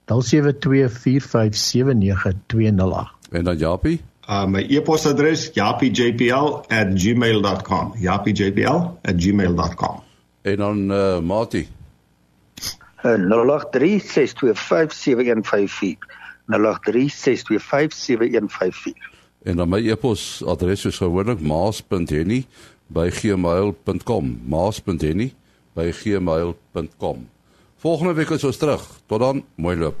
0724579208. 0.06 0.12
En 3.30 3.44
dan 3.44 3.58
Japie? 3.58 4.00
Uh 4.28 4.46
my 4.46 4.66
e-posadres 4.68 5.50
japiejpl@gmail.com. 5.54 7.92
japiejpl@gmail.com. 7.98 10.02
En 10.42 10.56
dan 10.56 10.90
uh 10.90 11.20
Mati. 11.20 11.68
Uh 13.02 13.14
0836257154. 13.14 13.18
0836257154. 16.46 16.50
En 19.42 19.56
dan 19.56 19.68
my 19.68 19.90
e-posadres 19.90 20.84
is 20.84 20.96
gewoonlik 20.96 21.40
maas.henny@gmail.com. 21.40 24.40
maas.henny@gmail.com. 24.46 27.28
Volgende 27.86 28.12
week 28.12 28.30
is 28.34 28.44
ons 28.44 28.56
terug. 28.56 28.82
Tot 29.06 29.20
dan, 29.20 29.44
mooi 29.54 29.76
loop. 29.76 29.94